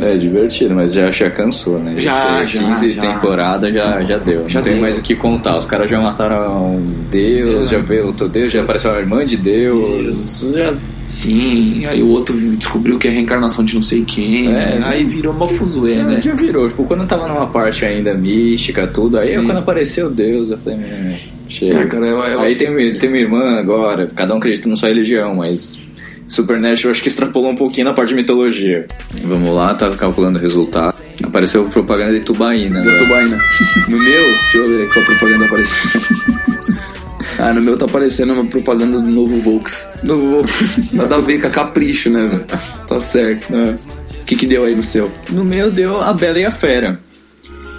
[0.00, 1.94] É divertido, mas já, já cansou, né?
[1.98, 3.00] Já, já, 15 já.
[3.00, 4.46] temporadas já, já deu.
[4.46, 4.82] Já não tem deu.
[4.82, 5.56] mais o que contar.
[5.56, 9.38] Os caras já mataram um Deus, já veio outro Deus, já apareceu a irmã de
[9.38, 10.52] Deus.
[10.54, 10.74] Já...
[11.06, 14.52] Sim, aí o outro descobriu que é reencarnação de não sei quem.
[14.54, 16.20] É, aí virou uma fuzuê, né?
[16.20, 16.68] Já virou.
[16.68, 19.44] Tipo, quando eu tava numa parte ainda mística, tudo, aí Sim.
[19.44, 21.16] quando apareceu Deus, eu falei, "Hum,
[21.48, 21.78] chega.
[21.80, 24.76] É, cara, eu- eu aí tem, uma- tem uma irmã agora, cada um acredita na
[24.76, 25.80] sua religião, mas
[26.28, 28.84] Supernatural eu acho que extrapolou um pouquinho na parte de mitologia.
[29.22, 30.96] Vamos lá, tava calculando o resultado.
[31.22, 32.80] Apareceu propaganda de Tubaína.
[32.82, 32.98] Da agora.
[32.98, 33.38] Tubaína.
[33.88, 36.00] No meu, deixa eu ver qual propaganda apareceu.
[37.38, 39.88] ah, no meu tá aparecendo uma propaganda do novo Volks.
[40.02, 40.92] Novo Volks.
[40.92, 42.44] Nada a ver com a capricho, né, velho?
[42.88, 43.52] Tá certo.
[43.52, 45.10] O que que deu aí no seu?
[45.30, 46.98] No meu deu a Bela e a Fera.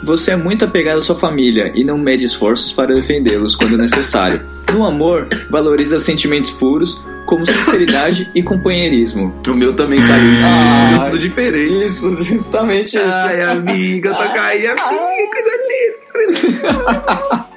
[0.04, 4.42] Você é muito apegado à sua família e não mede esforços para defendê-los quando necessário.
[4.72, 9.34] No amor, valoriza sentimentos puros, como sinceridade e companheirismo.
[9.48, 10.36] O meu também caiu.
[10.44, 11.86] Ah, tudo diferente.
[11.86, 13.06] Isso, justamente isso.
[13.06, 14.80] Ai, amiga, tá caindo.
[14.80, 17.48] Amiga, coisa linda.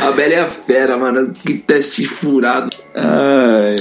[0.00, 1.32] A Bela é a fera, mano.
[1.44, 2.70] Que teste furado.
[2.94, 3.76] Ai,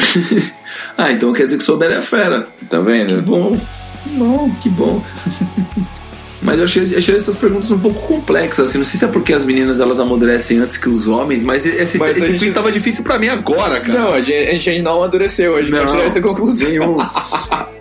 [0.97, 2.45] Ah, então quer dizer que sou Bela é a fera.
[2.69, 3.15] tá vendo?
[3.15, 3.57] Que bom.
[4.03, 5.03] Que bom, que bom.
[6.41, 8.77] Mas eu achei, achei essas perguntas um pouco complexas, assim.
[8.77, 11.97] Não sei se é porque as meninas elas amadurecem antes que os homens, mas esse,
[11.97, 13.99] Mas esse gente- quiz tava difícil pra mim agora, cara.
[13.99, 15.87] Não, a gente, a gente ainda não amadureceu, a gente vai Não.
[15.87, 16.67] tirar essa conclusão.
[16.69, 16.97] Nenhum.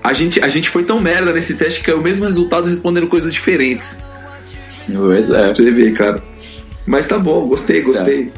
[0.02, 3.06] A gente, a gente foi tão merda nesse teste que é o mesmo resultado respondendo
[3.08, 3.98] coisas diferentes.
[4.90, 5.48] Pois é.
[5.54, 6.22] Você ver, cara.
[6.88, 8.32] Mas tá bom, gostei, gostei.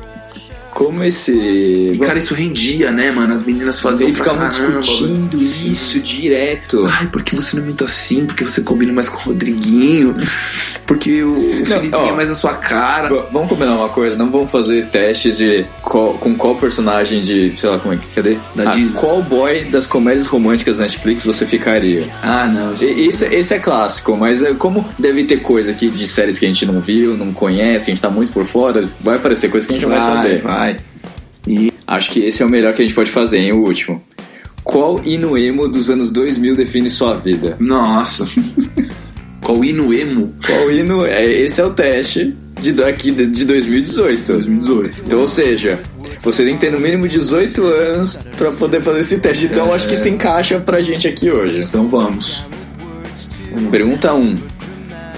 [0.81, 1.99] Como esse.
[2.03, 3.35] Cara, isso rendia, né, mano?
[3.35, 5.73] As meninas faziam e ficavam discutindo velho.
[5.73, 6.87] isso direto.
[6.89, 8.25] Ai, por que você não é muito assim?
[8.25, 10.17] Porque você combina mais com o Rodriguinho?
[10.87, 11.37] Porque o,
[11.93, 12.09] ó.
[12.09, 13.09] é mais a sua cara.
[13.31, 17.69] Vamos combinar uma coisa, não vamos fazer testes de qual- com qual personagem de, sei
[17.69, 18.39] lá, como é que, cadê?
[18.57, 18.99] Da Ah, Disney.
[18.99, 22.09] Qual boy das comédias românticas Netflix você ficaria?
[22.23, 22.75] Ah, não.
[22.75, 26.49] Isso, esse é clássico, mas é, como deve ter coisa aqui de séries que a
[26.49, 29.67] gente não viu, não conhece, que a gente tá muito por fora, vai aparecer coisa
[29.67, 30.39] que a gente não vai saber.
[30.41, 30.70] vai.
[31.87, 33.53] Acho que esse é o melhor que a gente pode fazer, hein?
[33.53, 34.03] O último.
[34.63, 37.57] Qual hino emo dos anos 2000 define sua vida?
[37.59, 38.27] Nossa.
[39.43, 40.33] Qual hino emo?
[40.47, 41.25] Qual hino é?
[41.25, 44.33] Esse é o teste de daqui de de 2018.
[44.33, 45.03] 2018.
[45.07, 45.81] Então, ou seja,
[46.23, 49.47] você tem que ter no mínimo 18 anos pra poder fazer esse teste.
[49.47, 51.63] Então, eu acho que se encaixa pra gente aqui hoje.
[51.63, 52.47] Então vamos.
[53.71, 54.39] Pergunta 1.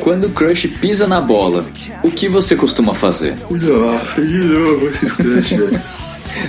[0.00, 1.66] Quando o crush pisa na bola,
[2.02, 3.36] o que você costuma fazer?
[3.50, 5.80] Nossa, de novo esses crush, velho.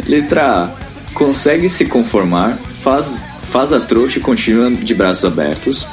[0.07, 0.83] Letra A.
[1.13, 3.11] Consegue se conformar, faz,
[3.51, 5.85] faz a trouxa e continua de braços abertos.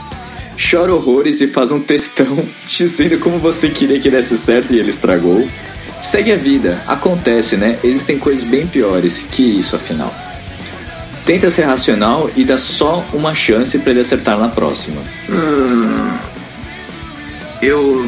[0.56, 4.90] chora horrores e faz um textão dizendo como você queria que desse certo e ele
[4.90, 5.46] estragou.
[6.02, 7.78] Segue a vida, acontece, né?
[7.84, 10.14] Existem coisas bem piores que isso, afinal.
[11.26, 15.02] Tenta ser racional e dá só uma chance pra ele acertar na próxima.
[15.28, 16.10] Hum,
[17.60, 18.06] eu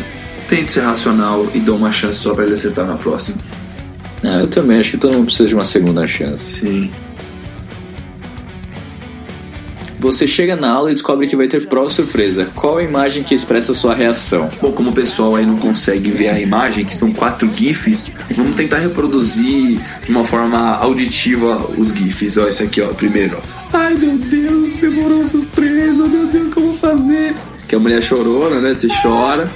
[0.48, 3.36] tento ser racional e dou uma chance só pra ele acertar na próxima.
[4.24, 6.60] Ah, eu também acho que todo mundo precisa de uma segunda chance.
[6.60, 6.90] Sim.
[10.02, 12.48] Você chega na aula e descobre que vai ter prova surpresa.
[12.56, 14.50] Qual a imagem que expressa a sua reação?
[14.60, 18.56] Bom, como o pessoal aí não consegue ver a imagem, que são quatro GIFs, vamos
[18.56, 22.36] tentar reproduzir de uma forma auditiva os GIFs.
[22.36, 23.76] Ó, esse aqui, ó, primeiro, ó.
[23.78, 27.32] Ai meu Deus, demorou a surpresa, meu Deus, como fazer?
[27.68, 28.74] Que a mulher chorona, né?
[28.74, 29.48] Você chora.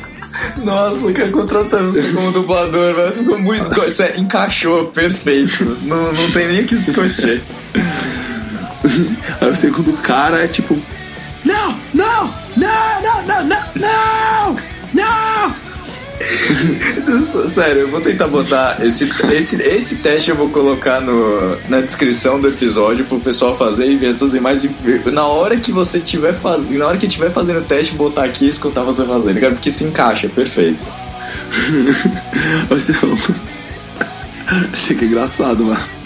[0.62, 3.12] Nossa, que contratamos você como dublador, velho.
[3.12, 3.86] Ficou muito.
[3.86, 5.64] Isso é, encaixou, perfeito.
[5.82, 7.42] Não, não tem nem o que discutir.
[9.40, 10.78] Aí o segundo cara é tipo.
[11.44, 14.56] Não, não, não, não, não, não, não!
[17.48, 22.40] Sério, eu vou tentar botar esse, esse, esse teste eu vou colocar no, na descrição
[22.40, 24.72] do episódio pro pessoal fazer e ver essas imagens.
[25.12, 28.46] Na hora que você tiver fazendo, na hora que tiver fazendo o teste, botar aqui
[28.46, 29.40] e escutar você fazendo.
[29.40, 30.84] Cara, porque se encaixa, perfeito.
[32.68, 32.92] Você
[34.72, 35.96] Achei que é engraçado, mano.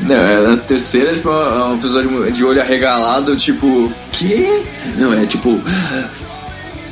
[0.00, 3.92] Não, é, a terceira tipo é um episódio de olho arregalado, tipo.
[4.12, 4.64] Que?
[4.96, 5.60] Não, é tipo.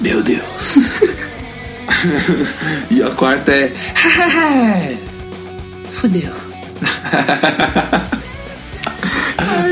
[0.00, 0.40] Meu Deus.
[2.90, 3.72] e a quarta é.
[5.92, 6.32] Fudeu.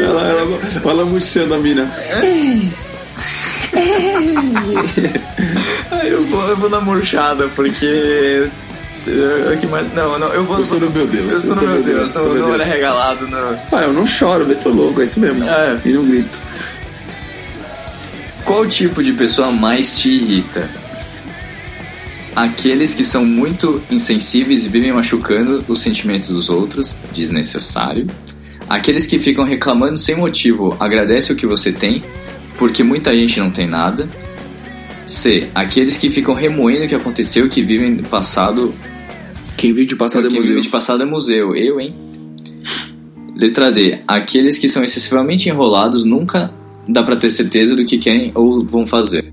[0.05, 0.59] ela, ela,
[0.91, 1.91] ela murchando a mina.
[5.91, 8.49] Aí eu vou, eu vou na murchada, porque.
[9.07, 10.59] eu- que mais- Não, não, eu vou.
[10.59, 12.61] Eu sou no meu Deus, Eu sou no meu Deus, sou no, olho Deus.
[12.61, 13.27] arregalado.
[13.27, 13.37] No...
[13.73, 15.45] Ah, eu não choro, meto louco, é isso mesmo.
[15.45, 15.79] É.
[15.85, 16.39] E não grito.
[18.45, 20.69] Qual tipo de pessoa mais te irrita?
[22.35, 28.07] Aqueles que são muito insensíveis e vivem machucando os sentimentos dos outros, desnecessário.
[28.69, 32.03] Aqueles que ficam reclamando sem motivo, agradece o que você tem,
[32.59, 34.09] porque muita gente não tem nada.
[35.07, 35.49] C.
[35.55, 38.75] Aqueles que ficam remoendo o que aconteceu, que vivem no passado.
[39.57, 40.55] Quem vive de passado é Quem museu.
[40.55, 41.55] vive de passado é museu.
[41.55, 41.95] Eu, hein?
[43.37, 43.99] Letra D.
[44.09, 46.51] Aqueles que são excessivamente enrolados nunca
[46.89, 49.33] dá pra ter certeza do que querem ou vão fazer.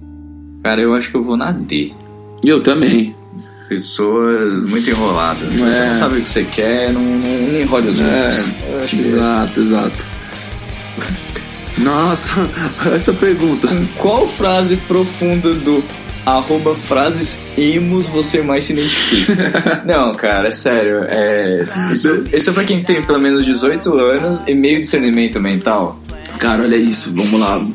[0.63, 1.93] Cara, eu acho que eu vou na D.
[2.43, 3.15] Eu também.
[3.69, 5.53] Pessoas muito enroladas.
[5.53, 5.87] Se você É.
[5.87, 8.51] não sabe o que você quer, não, não, enrole os outros.
[8.69, 10.05] Eu acho que é exato, exato.
[11.77, 12.49] Nossa,
[12.93, 13.67] essa pergunta.
[13.97, 15.83] Qual frase profunda do
[16.25, 19.81] arroba frases emos você mais se identifica?
[19.87, 21.05] não, cara, é sério.
[21.07, 21.63] É,
[21.93, 25.97] isso, isso é pra quem tem pelo menos 18 anos e meio discernimento mental.
[26.37, 27.65] Cara, olha isso, vamos lá.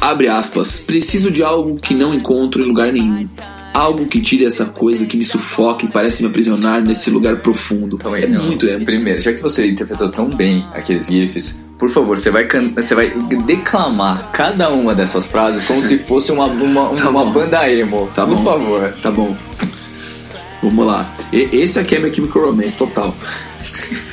[0.00, 0.78] Abre aspas.
[0.80, 3.26] Preciso de algo que não encontro em lugar nenhum.
[3.74, 7.98] Algo que tire essa coisa que me sufoca e parece me aprisionar nesse lugar profundo.
[7.98, 8.44] Calma aí, é não.
[8.44, 8.84] muito emo.
[8.84, 12.94] Primeiro, já que você interpretou tão bem aqueles GIFs, por favor, você vai, can- você
[12.94, 13.10] vai
[13.44, 18.08] declamar cada uma dessas frases como se fosse uma, uma, Tá uma banda emo.
[18.14, 18.44] Tá por bom.
[18.44, 18.92] favor.
[19.02, 19.36] Tá bom.
[20.62, 21.12] Vamos lá.
[21.32, 23.14] E- esse aqui é meu Chemical Romance total.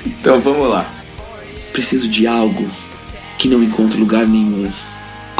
[0.05, 0.89] Então vamos lá.
[1.71, 2.67] Preciso de algo
[3.37, 4.69] que não encontro lugar nenhum.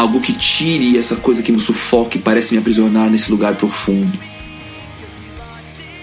[0.02, 4.18] Algo que tire essa coisa que me sufoca e parece me aprisionar nesse lugar profundo.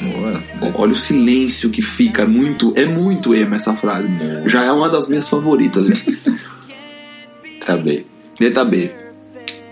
[0.01, 0.40] Boa.
[0.74, 4.07] Olha o silêncio que fica, muito, é muito emo essa frase.
[4.46, 5.88] Já é uma das minhas favoritas.
[7.42, 8.07] Letra B.
[8.40, 8.92] Letra B.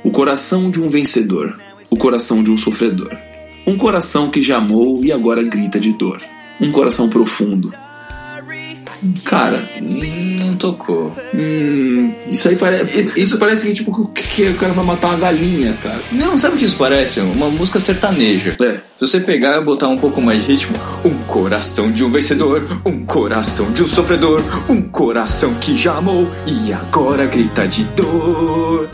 [0.03, 1.57] O coração de um vencedor.
[1.89, 3.17] O coração de um sofredor.
[3.65, 6.21] Um coração que já amou e agora grita de dor.
[6.61, 7.73] Um coração profundo.
[9.25, 11.13] Cara, Hum, Não tocou.
[11.35, 13.13] hum, isso aí parece.
[13.17, 16.01] Isso parece que, tipo, que, o cara vai matar uma galinha, cara.
[16.13, 17.21] Não, sabe o que isso parece?
[17.21, 18.57] Uma música sertaneja.
[18.61, 18.73] É.
[18.99, 20.75] Se você pegar e botar um pouco mais de ritmo,
[21.05, 26.31] um coração de um vencedor, um coração de um sofredor, um coração que já amou
[26.47, 28.89] e agora grita de dor.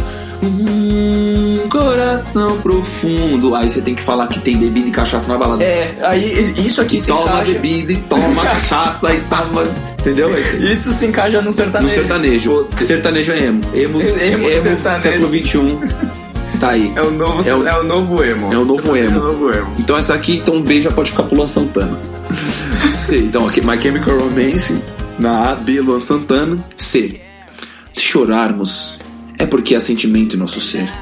[1.64, 3.54] Um coração profundo.
[3.54, 5.62] Aí você tem que falar que tem bebida e cachaça na balada.
[5.64, 7.44] É, aí isso aqui se toma encaixa.
[7.52, 9.64] bebida e toma cachaça e toma.
[10.00, 10.28] Entendeu?
[10.58, 11.94] Isso se encaixa no No sertanejo.
[11.94, 12.66] sertanejo.
[12.84, 13.60] Sertanejo é emo.
[13.72, 15.02] Emo, Emo, sertanejo.
[15.02, 15.94] século XXI.
[16.58, 16.92] Tá aí.
[16.96, 18.52] É o novo, É o- é o novo emo.
[18.52, 19.16] é o novo Sertanejo emo.
[19.16, 19.74] É o novo emo.
[19.78, 21.96] Então essa aqui, então B já pode ficar pro Luan Santana.
[22.92, 24.82] C, então aqui, My Chemical Romance.
[25.20, 26.58] Na A, B, Luan Santana.
[26.76, 27.20] C.
[27.92, 28.98] Se chorarmos,
[29.38, 30.92] é porque há sentimento em nosso ser.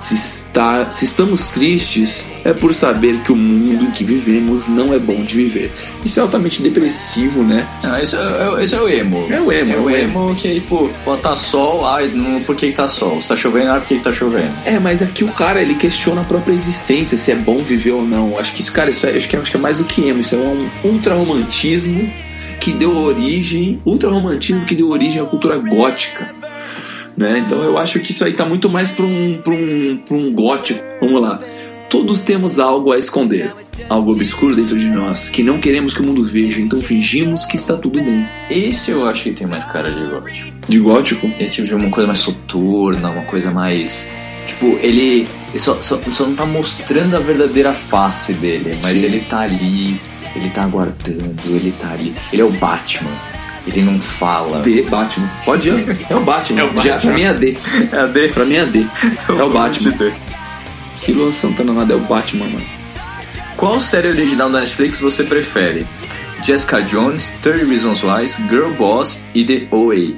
[0.00, 4.94] Se, está, se estamos tristes, é por saber que o mundo em que vivemos não
[4.94, 5.70] é bom de viver.
[6.02, 7.68] Isso é altamente depressivo, né?
[7.84, 9.26] Ah, esse, é, esse é o emo.
[9.28, 12.40] É o emo, É é o o emo que, tipo, pô, tá sol, ai, não,
[12.44, 13.20] por que que tá sol?
[13.20, 14.52] Se tá chovendo, ah, por que que tá chovendo?
[14.64, 18.02] É, mas aqui o cara ele questiona a própria existência, se é bom viver ou
[18.06, 18.38] não.
[18.38, 20.08] Acho que isso, cara, isso é, acho que, é- acho que é mais do que
[20.08, 22.10] emo, isso é um ultra-romantismo
[22.58, 26.39] que deu origem, ultra-romantismo que deu origem à cultura gótica.
[27.20, 27.40] Né?
[27.40, 30.32] Então eu acho que isso aí tá muito mais pra um, pra um, pra um
[30.32, 30.80] gótico.
[31.02, 31.38] Vamos lá.
[31.90, 33.52] Todos temos algo a esconder,
[33.88, 37.56] algo obscuro dentro de nós, que não queremos que o mundo veja, então fingimos que
[37.56, 38.24] está tudo bem.
[38.48, 40.52] Esse eu acho que tem mais cara de gótico.
[40.68, 41.30] De gótico?
[41.40, 44.08] Esse tipo de uma coisa mais soturna, uma coisa mais.
[44.46, 49.04] Tipo, ele ele só, só, só não tá mostrando a verdadeira face dele, mas Sim.
[49.04, 50.00] ele tá ali,
[50.36, 52.14] ele tá aguardando, ele tá ali.
[52.32, 53.10] Ele é o Batman.
[53.72, 54.60] Ele não fala.
[54.60, 55.30] D, Batman.
[55.44, 56.06] Pode ir.
[56.08, 56.60] É o Batman.
[56.60, 56.98] É o Já, Batman.
[57.00, 57.58] pra mim é D.
[57.92, 58.28] É a D.
[58.28, 58.86] Pra mim é D.
[59.04, 59.94] Então é o Batman.
[61.00, 62.64] Que Luan Santana nada é o Batman, mano.
[63.56, 65.86] Qual série original da Netflix você prefere?
[66.42, 70.14] Jessica Jones, 30 Reasons Why, Girl Boss e The OA.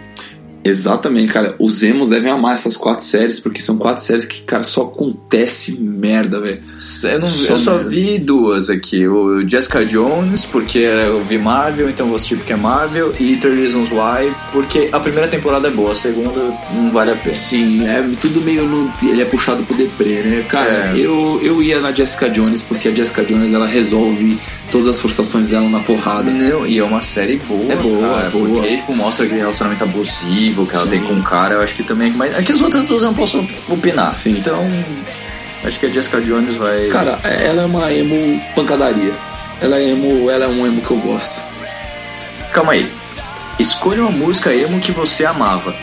[0.64, 1.54] Exatamente, cara.
[1.58, 5.72] Os emos devem amar essas quatro séries, porque são quatro séries que, cara, só acontece
[5.80, 6.60] merda, velho.
[7.04, 9.06] Eu, não- Só eu só vi duas aqui.
[9.08, 13.12] O Jessica Jones, porque eu vi Marvel, então vou assistir porque é Marvel.
[13.18, 16.40] E 30 Reasons Why, porque a primeira temporada é boa, a segunda
[16.74, 17.34] não vale a pena.
[17.34, 18.92] Sim, é tudo meio no.
[19.02, 20.44] Ele é puxado pro deprê, né?
[20.48, 20.92] Cara, É.
[20.96, 24.38] eu, eu ia na Jessica Jones, porque a Jessica Jones ela resolve
[24.72, 26.30] todas as frustrações dela na porrada.
[26.30, 28.48] Não, e é uma série boa, É boa, cara, é boa.
[28.48, 30.90] porque tipo, mostra aquele relacionamento abusivo que ela Sim.
[30.90, 32.36] tem com o cara, eu acho que também é mais.
[32.36, 34.12] É que as outras duas eu não posso opinar.
[34.12, 34.38] Sim.
[34.38, 34.66] Então,
[35.62, 36.88] acho que a Jessica Jones vai.
[36.88, 39.12] Cara, ela é uma emo pancadaria.
[39.60, 41.40] Ela é emo, ela é um emo que eu gosto.
[42.52, 42.90] Calma aí.
[43.58, 45.74] Escolha uma música emo que você amava.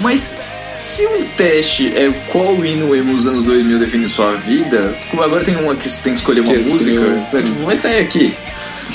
[0.00, 0.36] Mas
[0.76, 5.44] se um teste é qual hino emo dos anos 2000 define sua vida, como agora
[5.44, 8.34] tem uma que tem que escolher uma Que música, escolheu- é, tipo, vai sair aqui.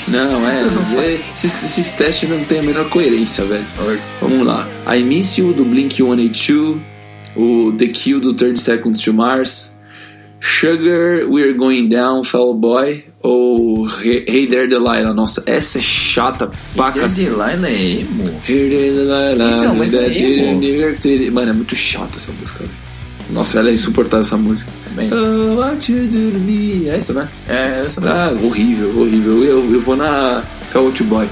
[0.08, 0.62] Não, é.
[0.92, 3.64] Não é esses, esses testes não tem a menor coerência, velho.
[4.20, 4.68] Vamos lá.
[4.92, 6.78] I Miss You do Blink 182,
[7.36, 9.73] o The Kill do 30 Seconds to Mars,
[10.44, 15.14] Sugar We're Going Down, Fellow Boy, ou Hey Hey There Delilah.
[15.14, 17.30] Nossa, essa é chata pra cacete.
[17.30, 18.24] Deadline é emo.
[18.46, 19.56] Hey There Delilah.
[19.56, 20.60] Então, mas é emo.
[21.32, 22.62] Mano, é muito chata essa música.
[23.30, 24.70] Nossa, ela é insuportável essa música.
[24.90, 25.10] Bem.
[25.12, 26.88] Oh, what you do to me?
[26.88, 27.28] É essa, né?
[27.48, 29.42] É, essa não Ah, horrível, horrível.
[29.42, 31.26] Eu, eu vou na Fellow Boy.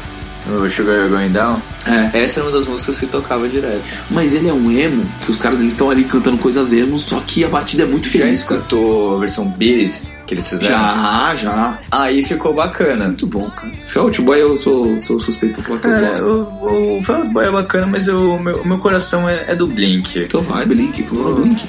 [0.45, 1.63] O Sugar You're Going Down.
[1.87, 2.25] É.
[2.25, 4.03] Essa era uma das músicas que tocava direto.
[4.11, 7.21] Mas ele é um emo, que os caras eles estão ali cantando coisas emo, só
[7.25, 8.57] que a batida é muito Já feliz, cara.
[8.61, 10.69] escutou a versão Beat It que eles fizeram?
[10.69, 11.79] Já, já.
[11.93, 13.07] Aí ficou bacana.
[13.07, 13.73] Muito bom, cara.
[13.87, 16.25] Fellout Boy eu sou, sou suspeito pra falar que eu Cara, gosto.
[16.25, 19.55] o, o Fall Out Boy é bacana, mas o meu, o meu coração é, é
[19.55, 20.19] do Blink.
[20.19, 21.65] Então vai, Blink, falou no Blink.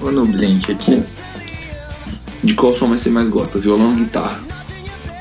[0.00, 1.02] Vou no Blink aqui.
[2.44, 3.58] De qual som você mais gosta?
[3.58, 4.40] Violão ou guitarra?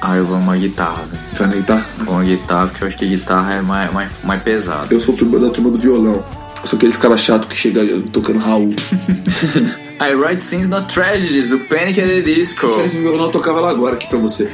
[0.01, 1.23] Ah, eu vou uma guitarra, velho.
[1.37, 1.89] Vai na guitarra?
[1.99, 4.91] Vou uma guitarra, porque eu acho que guitarra é mais, mais, mais pesado.
[4.91, 6.25] Eu sou turma da turma do violão.
[6.61, 8.73] Eu sou aqueles caras chato que chega tocando Raul.
[10.01, 12.01] I Write Scenes Not Tragedies, do Panic!
[12.01, 12.67] at the Disco.
[12.67, 14.51] Se tivesse violão, eu tocava ela agora aqui pra você.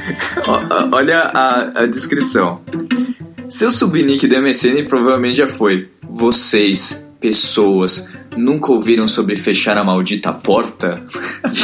[0.92, 2.60] Olha a, a descrição.
[3.48, 5.88] Seu subnick do MSN provavelmente já foi.
[6.02, 8.06] Vocês, pessoas,
[8.38, 11.02] nunca ouviram sobre fechar a maldita porta?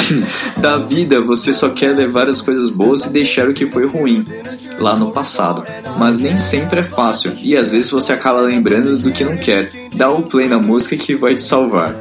[0.58, 4.24] da vida, você só quer levar as coisas boas e deixar o que foi ruim
[4.78, 5.64] lá no passado.
[5.98, 9.70] Mas nem sempre é fácil e às vezes você acaba lembrando do que não quer.
[9.94, 11.94] Dá o play na música que vai te salvar.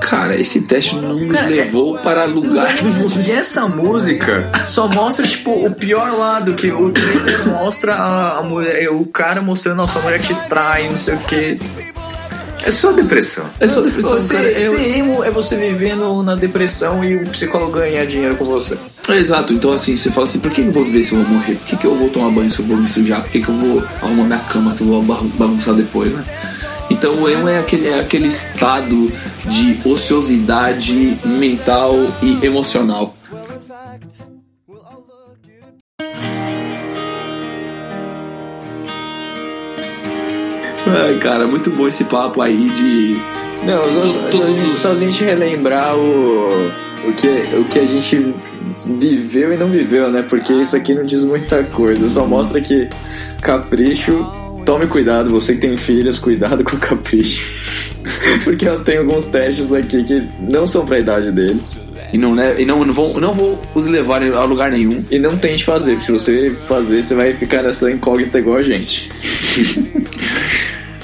[0.00, 3.10] Cara, esse teste não nos Cara, é- levou para lugar nenhum.
[3.26, 8.42] E essa música só mostra, tipo, o pior lado, que o trailer mostra a, a
[8.42, 11.58] mulher, o cara mostrando a sua mulher te trai, não sei o que.
[12.66, 13.44] É só depressão.
[13.60, 14.48] É só depressão, Ser, cara.
[14.50, 18.76] Eu- ser emo é você vivendo na depressão e o psicólogo ganhar dinheiro com você.
[19.08, 21.54] Exato, então assim, você fala assim, por que eu vou viver se eu vou morrer?
[21.56, 23.20] Por que, que eu vou tomar banho se eu vou me sujar?
[23.22, 26.24] Por que, que eu vou arrumar minha cama se eu vou ba- bagunçar depois, né?
[26.90, 29.10] Então o emo é aquele, é aquele estado
[29.46, 33.14] de ociosidade mental e emocional.
[40.94, 43.16] Ai, cara, muito bom esse papo aí de.
[43.66, 46.48] Não, só, só, só, os- só a gente relembrar o,
[47.08, 47.28] o, que,
[47.58, 48.34] o que a gente
[48.86, 50.22] viveu e não viveu, né?
[50.22, 52.88] Porque isso aqui não diz muita coisa, só mostra que
[53.40, 54.24] capricho.
[54.64, 57.46] Tome cuidado, você que tem filhos, cuidado com o capricho.
[58.44, 61.76] Porque eu tenho alguns testes aqui que não são pra idade deles.
[62.10, 65.04] E não, né, e não, não, vou, não vou os levar a lugar nenhum.
[65.10, 68.62] E não tente fazer, porque se você fazer, você vai ficar nessa incógnita igual a
[68.62, 69.10] gente.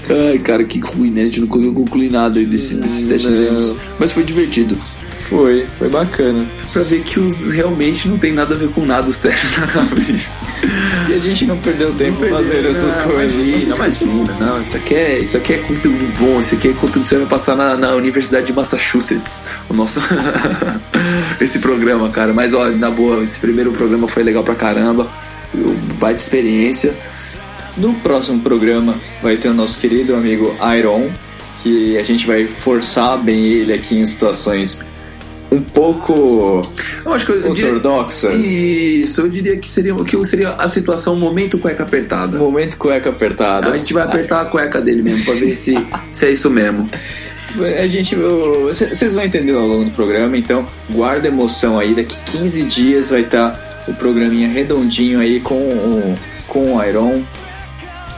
[0.09, 1.23] Ai, cara, que ruim, né?
[1.23, 3.47] A gente não conseguiu concluir nada aí desse, desses testes Não.
[3.47, 3.77] emos.
[3.99, 4.77] Mas foi divertido.
[5.29, 6.45] Foi, foi bacana.
[6.73, 9.53] Pra ver que os realmente não tem nada a ver com nada os testes.
[11.09, 13.47] E a gente não perdeu tempo fazendo essas Não, coisas.
[13.47, 14.37] Imagina, imagina.
[14.41, 17.19] Não, isso aqui é, isso aqui é conteúdo bom, isso aqui é conteúdo que você
[17.19, 19.43] vai passar na, na Universidade de Massachusetts.
[19.69, 20.01] O nosso.
[21.41, 22.35] esse programa, cara.
[22.35, 25.09] Mas, ó, na boa, esse primeiro programa foi legal pra caramba.
[26.01, 26.93] Baita experiência.
[27.81, 31.09] No próximo programa vai ter o nosso querido amigo Iron,
[31.63, 34.79] que a gente vai forçar bem ele aqui em situações
[35.51, 36.63] um pouco
[37.05, 38.35] Eu acho que eu diria, ortodoxas.
[38.45, 42.39] Isso, eu diria que seria, que seria a situação momento cueca apertada.
[42.39, 43.73] Momento cueca apertada.
[43.73, 45.75] A gente vai apertar a cueca dele mesmo pra ver se,
[46.13, 46.89] se é isso mesmo.
[47.83, 48.15] A gente.
[48.15, 51.95] Vocês vão entender ao longo do programa, então guarda emoção aí.
[51.95, 56.15] Daqui 15 dias vai estar o programinha redondinho aí com o,
[56.47, 57.25] com o Iron.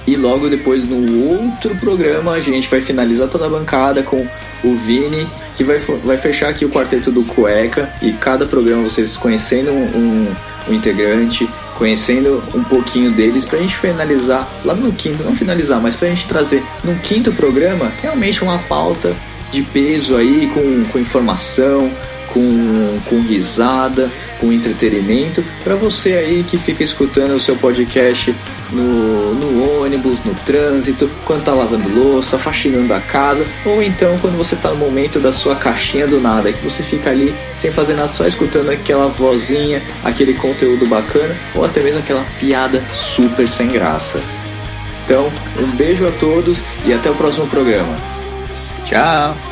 [0.06, 4.26] E logo depois, no outro programa, a gente vai finalizar toda a bancada com
[4.64, 7.92] o Vini, que vai, vai fechar aqui o quarteto do Cueca.
[8.02, 10.34] E cada programa vocês conhecendo um,
[10.68, 15.94] um, integrante, conhecendo um pouquinho deles, pra gente finalizar lá no quinto, não finalizar, mas
[15.94, 19.14] pra gente trazer num quinto programa realmente uma pauta
[19.52, 21.90] de peso aí, com, com informação,
[22.32, 28.34] com, com risada, com entretenimento, para você aí que fica escutando o seu podcast
[28.72, 34.36] no, no ônibus, no trânsito, quando tá lavando louça, faxinando a casa, ou então quando
[34.36, 37.94] você tá no momento da sua caixinha do nada, que você fica ali sem fazer
[37.94, 43.68] nada, só escutando aquela vozinha, aquele conteúdo bacana, ou até mesmo aquela piada super sem
[43.68, 44.20] graça.
[45.04, 47.96] Então, um beijo a todos e até o próximo programa.
[48.84, 49.51] Tchau!